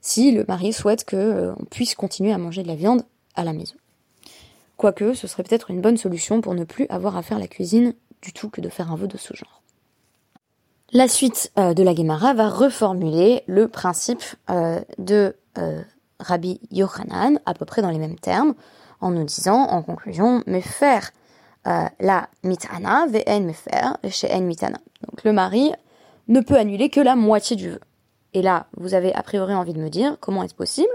si 0.00 0.32
le 0.32 0.44
mari 0.46 0.72
souhaite 0.72 1.08
qu'on 1.08 1.16
euh, 1.16 1.52
puisse 1.70 1.94
continuer 1.94 2.32
à 2.32 2.38
manger 2.38 2.62
de 2.62 2.68
la 2.68 2.74
viande 2.74 3.02
à 3.34 3.44
la 3.44 3.52
maison. 3.52 3.76
Quoique, 4.82 5.14
ce 5.14 5.28
serait 5.28 5.44
peut-être 5.44 5.70
une 5.70 5.80
bonne 5.80 5.96
solution 5.96 6.40
pour 6.40 6.56
ne 6.56 6.64
plus 6.64 6.88
avoir 6.88 7.16
à 7.16 7.22
faire 7.22 7.38
la 7.38 7.46
cuisine 7.46 7.94
du 8.20 8.32
tout 8.32 8.50
que 8.50 8.60
de 8.60 8.68
faire 8.68 8.90
un 8.90 8.96
vœu 8.96 9.06
de 9.06 9.16
ce 9.16 9.32
genre. 9.32 9.62
La 10.90 11.06
suite 11.06 11.52
euh, 11.56 11.72
de 11.72 11.84
la 11.84 11.94
Gemara 11.94 12.34
va 12.34 12.48
reformuler 12.48 13.44
le 13.46 13.68
principe 13.68 14.24
euh, 14.50 14.80
de 14.98 15.36
Rabbi 16.18 16.58
Yochanan, 16.72 17.38
à 17.46 17.54
peu 17.54 17.64
près 17.64 17.80
dans 17.80 17.90
les 17.90 17.98
mêmes 18.00 18.18
termes, 18.18 18.54
en 19.00 19.12
nous 19.12 19.22
disant, 19.22 19.68
en 19.68 19.82
conclusion, 19.82 20.42
mais 20.48 20.62
faire 20.62 21.12
la 21.64 22.28
mitana, 22.42 23.06
ve'en 23.06 23.40
me 23.40 23.52
faire, 23.52 23.98
chez 24.08 24.34
en 24.34 24.40
mitana. 24.40 24.78
Donc 25.06 25.22
le 25.22 25.32
mari 25.32 25.70
ne 26.26 26.40
peut 26.40 26.56
annuler 26.56 26.90
que 26.90 26.98
la 26.98 27.14
moitié 27.14 27.54
du 27.54 27.70
vœu. 27.70 27.80
Et 28.34 28.42
là, 28.42 28.66
vous 28.76 28.94
avez 28.94 29.14
a 29.14 29.22
priori 29.22 29.54
envie 29.54 29.74
de 29.74 29.80
me 29.80 29.90
dire 29.90 30.16
comment 30.18 30.42
est-ce 30.42 30.56
possible, 30.56 30.90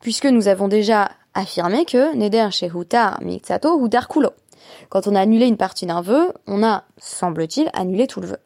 puisque 0.00 0.24
nous 0.24 0.48
avons 0.48 0.66
déjà 0.66 1.10
affirmé 1.36 1.84
que 1.84 2.14
Neder 2.16 2.48
chez 2.50 2.68
Hutar 2.68 3.22
Miksato 3.22 3.78
Hutar 3.78 4.08
Kulo. 4.08 4.30
Quand 4.88 5.06
on 5.06 5.14
a 5.14 5.20
annulé 5.20 5.46
une 5.46 5.56
partie 5.56 5.86
d'un 5.86 6.00
vœu, 6.00 6.32
on 6.46 6.64
a, 6.64 6.84
semble-t-il, 6.98 7.70
annulé 7.72 8.06
tout 8.06 8.20
le 8.20 8.28
vœu. 8.28 8.38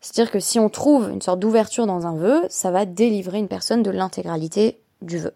C'est-à-dire 0.00 0.30
que 0.30 0.38
si 0.38 0.60
on 0.60 0.68
trouve 0.68 1.10
une 1.10 1.22
sorte 1.22 1.40
d'ouverture 1.40 1.86
dans 1.86 2.06
un 2.06 2.14
vœu, 2.14 2.42
ça 2.50 2.70
va 2.70 2.84
délivrer 2.84 3.38
une 3.38 3.48
personne 3.48 3.82
de 3.82 3.90
l'intégralité 3.90 4.80
du 5.02 5.18
vœu. 5.18 5.34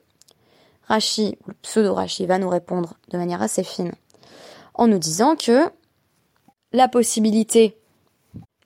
Rashi, 0.87 1.39
le 1.47 1.55
pseudo-Rashi, 1.55 2.27
va 2.27 2.39
nous 2.39 2.49
répondre 2.49 2.95
de 3.11 3.19
manière 3.19 3.43
assez 3.43 3.65
fine 3.65 3.93
en 4.75 4.87
nous 4.87 4.99
disant 4.99 5.37
que 5.37 5.71
la 6.73 6.89
possibilité 6.89 7.79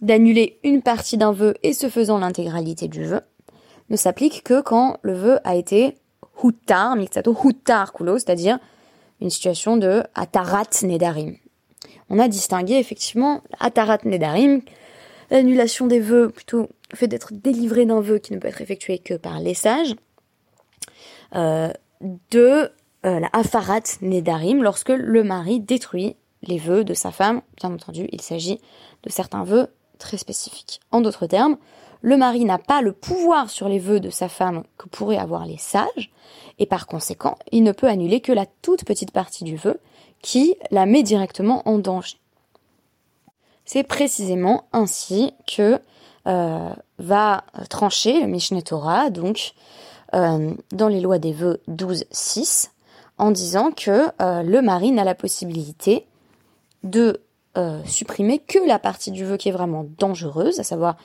d'annuler 0.02 0.58
une 0.62 0.82
partie 0.82 1.16
d'un 1.16 1.32
vœu 1.32 1.54
et 1.62 1.72
ce 1.72 1.88
faisant 1.88 2.18
l'intégralité 2.18 2.88
du 2.88 3.04
vœu 3.04 3.22
ne 3.88 3.96
s'applique 3.96 4.42
que 4.42 4.60
quand 4.60 4.98
le 5.02 5.14
vœu 5.14 5.38
a 5.44 5.56
été 5.56 5.96
hutar, 6.42 6.96
mixato 6.96 7.34
hutar 7.44 7.92
kulo, 7.92 8.18
c'est-à-dire 8.18 8.58
une 9.20 9.30
situation 9.30 9.76
de 9.76 10.02
atarat 10.14 10.82
nedarim. 10.82 11.36
On 12.10 12.18
a 12.18 12.28
distingué 12.28 12.74
effectivement 12.74 13.42
atarat 13.58 13.98
nedarim, 14.04 14.62
l'annulation 15.30 15.86
des 15.86 16.00
vœux, 16.00 16.30
plutôt 16.30 16.68
le 16.90 16.96
fait 16.96 17.08
d'être 17.08 17.32
délivré 17.32 17.84
d'un 17.84 18.00
vœu 18.00 18.18
qui 18.18 18.32
ne 18.32 18.38
peut 18.38 18.48
être 18.48 18.60
effectué 18.60 18.98
que 18.98 19.14
par 19.14 19.40
les 19.40 19.54
sages, 19.54 19.94
euh, 21.34 21.72
de 22.30 22.70
euh, 23.04 23.20
la 23.20 23.28
afarat 23.32 23.80
nedarim, 24.02 24.62
lorsque 24.62 24.90
le 24.90 25.24
mari 25.24 25.60
détruit 25.60 26.16
les 26.42 26.58
vœux 26.58 26.84
de 26.84 26.94
sa 26.94 27.10
femme. 27.10 27.42
Bien 27.56 27.72
entendu, 27.72 28.08
il 28.12 28.20
s'agit 28.20 28.60
de 29.02 29.10
certains 29.10 29.44
vœux 29.44 29.68
très 29.98 30.16
spécifique. 30.16 30.80
En 30.90 31.00
d'autres 31.00 31.26
termes, 31.26 31.56
le 32.02 32.16
mari 32.16 32.44
n'a 32.44 32.58
pas 32.58 32.82
le 32.82 32.92
pouvoir 32.92 33.50
sur 33.50 33.68
les 33.68 33.78
vœux 33.78 34.00
de 34.00 34.10
sa 34.10 34.28
femme 34.28 34.64
que 34.78 34.88
pourraient 34.88 35.16
avoir 35.16 35.46
les 35.46 35.58
sages, 35.58 36.10
et 36.58 36.66
par 36.66 36.86
conséquent, 36.86 37.36
il 37.52 37.62
ne 37.62 37.72
peut 37.72 37.88
annuler 37.88 38.20
que 38.20 38.32
la 38.32 38.46
toute 38.62 38.84
petite 38.84 39.10
partie 39.10 39.44
du 39.44 39.56
vœu 39.56 39.80
qui 40.22 40.56
la 40.70 40.86
met 40.86 41.02
directement 41.02 41.62
en 41.68 41.78
danger. 41.78 42.16
C'est 43.64 43.82
précisément 43.82 44.64
ainsi 44.72 45.32
que 45.46 45.80
euh, 46.26 46.70
va 46.98 47.44
trancher 47.68 48.20
le 48.20 48.26
Mishneh 48.26 48.62
Torah, 48.62 49.10
donc 49.10 49.52
euh, 50.14 50.54
dans 50.72 50.88
les 50.88 51.00
lois 51.00 51.18
des 51.18 51.32
vœux 51.32 51.60
12.6, 51.68 52.70
en 53.18 53.30
disant 53.30 53.70
que 53.72 54.08
euh, 54.22 54.42
le 54.42 54.62
mari 54.62 54.92
n'a 54.92 55.04
la 55.04 55.14
possibilité 55.14 56.06
de 56.82 57.20
supprimer 57.86 58.38
que 58.38 58.58
la 58.68 58.78
partie 58.78 59.10
du 59.10 59.24
vœu 59.24 59.38
qui 59.38 59.48
est 59.48 59.52
vraiment 59.52 59.86
dangereuse, 59.96 60.60
à 60.60 60.62
savoir 60.62 60.98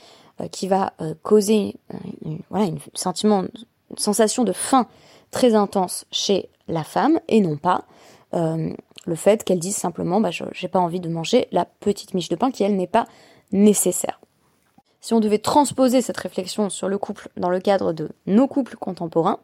qui 0.47 0.67
va 0.67 0.93
euh, 1.01 1.13
causer 1.23 1.75
une, 2.23 2.39
voilà, 2.49 2.65
une, 2.65 2.79
sentiment, 2.93 3.43
sensation 3.97 4.43
de 4.43 4.53
faim 4.53 4.87
très 5.31 5.55
intense 5.55 6.05
chez 6.11 6.49
la 6.67 6.83
femme, 6.83 7.19
et 7.27 7.41
non 7.41 7.57
pas 7.57 7.85
le 8.33 9.15
fait 9.15 9.43
qu'elle 9.43 9.59
dise 9.59 9.75
simplement 9.75 10.21
bah, 10.21 10.29
j'ai 10.31 10.67
pas 10.69 10.79
envie 10.79 11.01
de 11.01 11.09
manger 11.09 11.47
la 11.51 11.65
petite 11.65 12.13
miche 12.13 12.29
de 12.29 12.35
pain 12.35 12.51
qui 12.51 12.63
elle 12.63 12.77
n'est 12.77 12.87
pas 12.87 13.05
nécessaire. 13.51 14.21
Si 15.01 15.13
on 15.13 15.19
devait 15.19 15.39
transposer 15.39 16.01
cette 16.01 16.17
réflexion 16.17 16.69
sur 16.69 16.87
le 16.87 16.97
couple 16.97 17.29
dans 17.35 17.49
le 17.49 17.59
cadre 17.59 17.91
de 17.91 18.09
nos 18.27 18.47
couples 18.47 18.77
contemporains, 18.77 19.39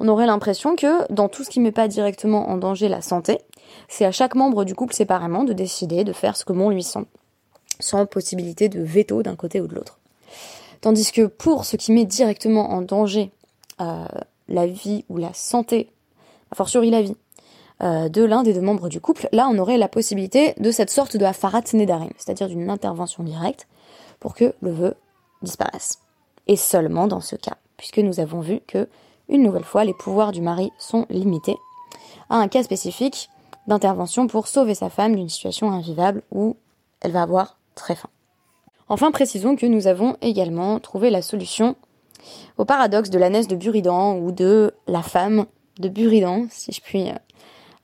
on 0.00 0.08
aurait 0.08 0.26
l'impression 0.26 0.74
que 0.74 1.10
dans 1.12 1.28
tout 1.28 1.44
ce 1.44 1.50
qui 1.50 1.60
met 1.60 1.72
pas 1.72 1.86
directement 1.86 2.50
en 2.50 2.56
danger 2.56 2.88
la 2.88 3.02
santé, 3.02 3.38
c'est 3.88 4.04
à 4.04 4.12
chaque 4.12 4.34
membre 4.34 4.64
du 4.64 4.74
couple 4.74 4.94
séparément 4.94 5.44
de 5.44 5.52
décider 5.52 6.02
de 6.02 6.12
faire 6.12 6.36
ce 6.36 6.44
que 6.44 6.52
bon 6.52 6.70
lui 6.70 6.82
semble, 6.82 7.06
sans 7.78 8.04
possibilité 8.06 8.68
de 8.68 8.82
veto 8.82 9.22
d'un 9.22 9.36
côté 9.36 9.60
ou 9.60 9.68
de 9.68 9.74
l'autre. 9.74 9.99
Tandis 10.80 11.12
que 11.12 11.26
pour 11.26 11.64
ce 11.64 11.76
qui 11.76 11.92
met 11.92 12.04
directement 12.04 12.70
en 12.70 12.82
danger 12.82 13.30
euh, 13.80 14.04
la 14.48 14.66
vie 14.66 15.04
ou 15.08 15.16
la 15.18 15.32
santé, 15.34 15.90
a 16.50 16.54
fortiori 16.54 16.90
la 16.90 17.02
vie, 17.02 17.16
euh, 17.82 18.08
de 18.08 18.22
l'un 18.22 18.42
des 18.42 18.52
deux 18.52 18.60
membres 18.60 18.88
du 18.88 19.00
couple, 19.00 19.28
là 19.32 19.48
on 19.50 19.58
aurait 19.58 19.78
la 19.78 19.88
possibilité 19.88 20.54
de 20.58 20.70
cette 20.70 20.90
sorte 20.90 21.16
de 21.16 21.24
afarat 21.24 21.62
nedarim, 21.72 22.10
c'est-à-dire 22.18 22.48
d'une 22.48 22.68
intervention 22.68 23.22
directe 23.22 23.66
pour 24.18 24.34
que 24.34 24.54
le 24.60 24.70
vœu 24.70 24.94
disparaisse. 25.42 26.00
Et 26.46 26.56
seulement 26.56 27.06
dans 27.06 27.20
ce 27.20 27.36
cas, 27.36 27.56
puisque 27.76 27.98
nous 27.98 28.20
avons 28.20 28.40
vu 28.40 28.60
que, 28.66 28.88
une 29.28 29.42
nouvelle 29.42 29.64
fois, 29.64 29.84
les 29.84 29.94
pouvoirs 29.94 30.32
du 30.32 30.42
mari 30.42 30.72
sont 30.78 31.06
limités 31.08 31.56
à 32.28 32.36
un 32.36 32.48
cas 32.48 32.62
spécifique 32.62 33.30
d'intervention 33.66 34.26
pour 34.26 34.46
sauver 34.46 34.74
sa 34.74 34.90
femme 34.90 35.14
d'une 35.16 35.28
situation 35.28 35.70
invivable 35.70 36.22
où 36.30 36.56
elle 37.00 37.12
va 37.12 37.22
avoir 37.22 37.56
très 37.74 37.94
faim. 37.94 38.10
Enfin, 38.90 39.12
précisons 39.12 39.54
que 39.54 39.66
nous 39.66 39.86
avons 39.86 40.16
également 40.20 40.80
trouvé 40.80 41.10
la 41.10 41.22
solution 41.22 41.76
au 42.58 42.64
paradoxe 42.64 43.08
de 43.08 43.18
la 43.20 43.30
naisse 43.30 43.46
de 43.46 43.54
Buridan 43.54 44.18
ou 44.18 44.32
de 44.32 44.74
la 44.88 45.00
femme 45.00 45.46
de 45.78 45.88
Buridan, 45.88 46.48
si 46.50 46.72
je 46.72 46.80
puis 46.80 47.08
euh, 47.08 47.14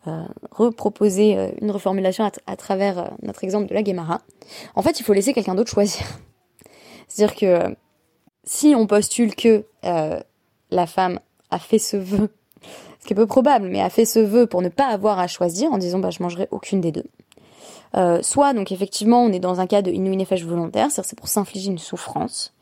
euh, 0.09 0.25
reproposer 0.51 1.39
euh, 1.39 1.51
une 1.61 1.71
reformulation 1.71 2.29
à, 2.47 2.57
travers 2.57 3.13
notre 3.23 3.45
exemple 3.45 3.69
de 3.69 3.75
la 3.75 3.85
Guémara. 3.85 4.21
En 4.75 4.83
fait, 4.83 4.99
il 4.99 5.05
faut 5.05 5.13
laisser 5.13 5.33
quelqu'un 5.33 5.55
d'autre 5.55 5.71
choisir. 5.71 6.05
C'est-à-dire 7.09 7.37
que 7.37 7.77
si 8.43 8.75
on 8.77 8.89
postule 8.89 9.37
que 9.37 9.65
la 9.83 10.87
femme 10.89 11.21
a 11.51 11.61
fait 11.61 11.79
ce 11.79 11.97
vœu 11.97 12.31
ce 12.99 13.07
qui 13.07 13.13
est 13.13 13.17
peu 13.17 13.27
probable, 13.27 13.69
mais 13.69 13.81
a 13.81 13.91
fait 13.91 14.05
ce 14.05 14.19
vœu 14.19 14.49
pour 14.49 14.61
ne 14.61 14.69
pas 14.69 14.87
avoir 14.87 15.21
à 15.21 15.29
choisir 15.29 15.71
en 15.71 15.79
disant 15.79 16.01
bah 16.01 16.11
je 16.11 16.21
mangerai 16.21 16.49
aucune 16.51 16.81
des 16.81 16.91
deux. 16.91 17.05
Euh, 17.97 18.21
soit 18.23 18.53
donc 18.53 18.73
effectivement 18.73 19.23
on 19.23 19.33
est 19.33 19.41
dans 19.41 19.61
un 19.61 19.67
cas 19.67 19.83
de 19.83 19.91
inuinefesh 19.91 20.45
volontaire, 20.45 20.91
c'est-à-dire 20.91 21.09
c'est 21.09 21.19
pour 21.19 21.29
s'infliger 21.29 21.71
une 21.71 21.79
souffrance 21.79 22.53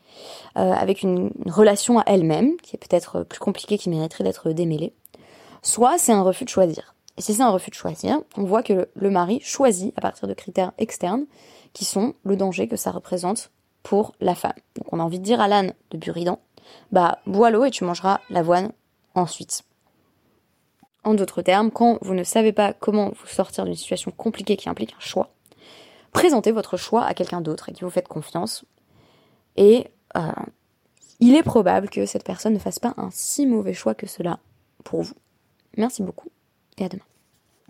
euh, 0.57 0.71
avec 0.71 1.01
une, 1.01 1.31
relation 1.45 1.99
à 1.99 2.03
elle-même 2.05 2.55
qui 2.61 2.75
est 2.75 2.79
peut-être 2.79 3.23
plus 3.23 3.39
compliquée, 3.39 3.77
qui 3.77 3.89
mériterait 3.89 4.23
d'être 4.23 4.51
démêlée. 4.51 4.93
Soit 5.61 5.97
c'est 5.97 6.13
un 6.13 6.21
refus 6.21 6.45
de 6.45 6.49
choisir. 6.49 6.95
Et 7.17 7.21
si 7.21 7.33
c'est 7.33 7.41
un 7.41 7.49
refus 7.49 7.69
de 7.69 7.75
choisir, 7.75 8.21
on 8.37 8.43
voit 8.43 8.63
que 8.63 8.73
le, 8.73 8.89
le, 8.95 9.09
mari 9.09 9.39
choisit 9.41 9.93
à 9.97 10.01
partir 10.01 10.27
de 10.27 10.33
critères 10.33 10.71
externes 10.77 11.25
qui 11.73 11.85
sont 11.85 12.13
le 12.23 12.35
danger 12.37 12.67
que 12.67 12.75
ça 12.77 12.91
représente 12.91 13.51
pour 13.83 14.13
la 14.19 14.35
femme. 14.35 14.53
Donc 14.75 14.91
on 14.91 14.99
a 14.99 15.03
envie 15.03 15.19
de 15.19 15.23
dire 15.23 15.41
à 15.41 15.47
l'âne 15.47 15.73
de 15.91 15.97
Buridan, 15.97 16.39
bah 16.91 17.19
bois 17.25 17.51
l'eau 17.51 17.65
et 17.65 17.71
tu 17.71 17.83
mangeras 17.83 18.19
l'avoine 18.29 18.71
ensuite. 19.13 19.63
En 21.05 21.13
d'autres 21.13 21.41
termes, 21.41 21.71
quand 21.71 21.99
vous 22.01 22.15
ne 22.15 22.23
savez 22.23 22.51
pas 22.51 22.73
comment 22.73 23.09
vous 23.09 23.27
sortir 23.27 23.63
d'une 23.63 23.75
situation 23.75 24.11
compliquée 24.11 24.57
qui 24.57 24.67
implique 24.67 24.93
un 24.97 24.99
choix, 24.99 25.29
présentez 26.11 26.51
votre 26.51 26.77
choix 26.77 27.05
à 27.05 27.13
quelqu'un 27.13 27.41
d'autre 27.41 27.69
et 27.69 27.73
qui 27.73 27.83
vous 27.83 27.89
faites 27.89 28.07
confiance. 28.07 28.65
Et 29.55 29.87
euh, 30.17 30.31
il 31.19 31.35
est 31.35 31.43
probable 31.43 31.89
que 31.89 32.05
cette 32.05 32.23
personne 32.23 32.53
ne 32.53 32.59
fasse 32.59 32.79
pas 32.79 32.93
un 32.97 33.09
si 33.11 33.45
mauvais 33.45 33.73
choix 33.73 33.93
que 33.93 34.07
cela 34.07 34.39
pour 34.83 35.03
vous. 35.03 35.15
Merci 35.77 36.03
beaucoup 36.03 36.29
et 36.77 36.85
à 36.85 36.89
demain. 36.89 37.03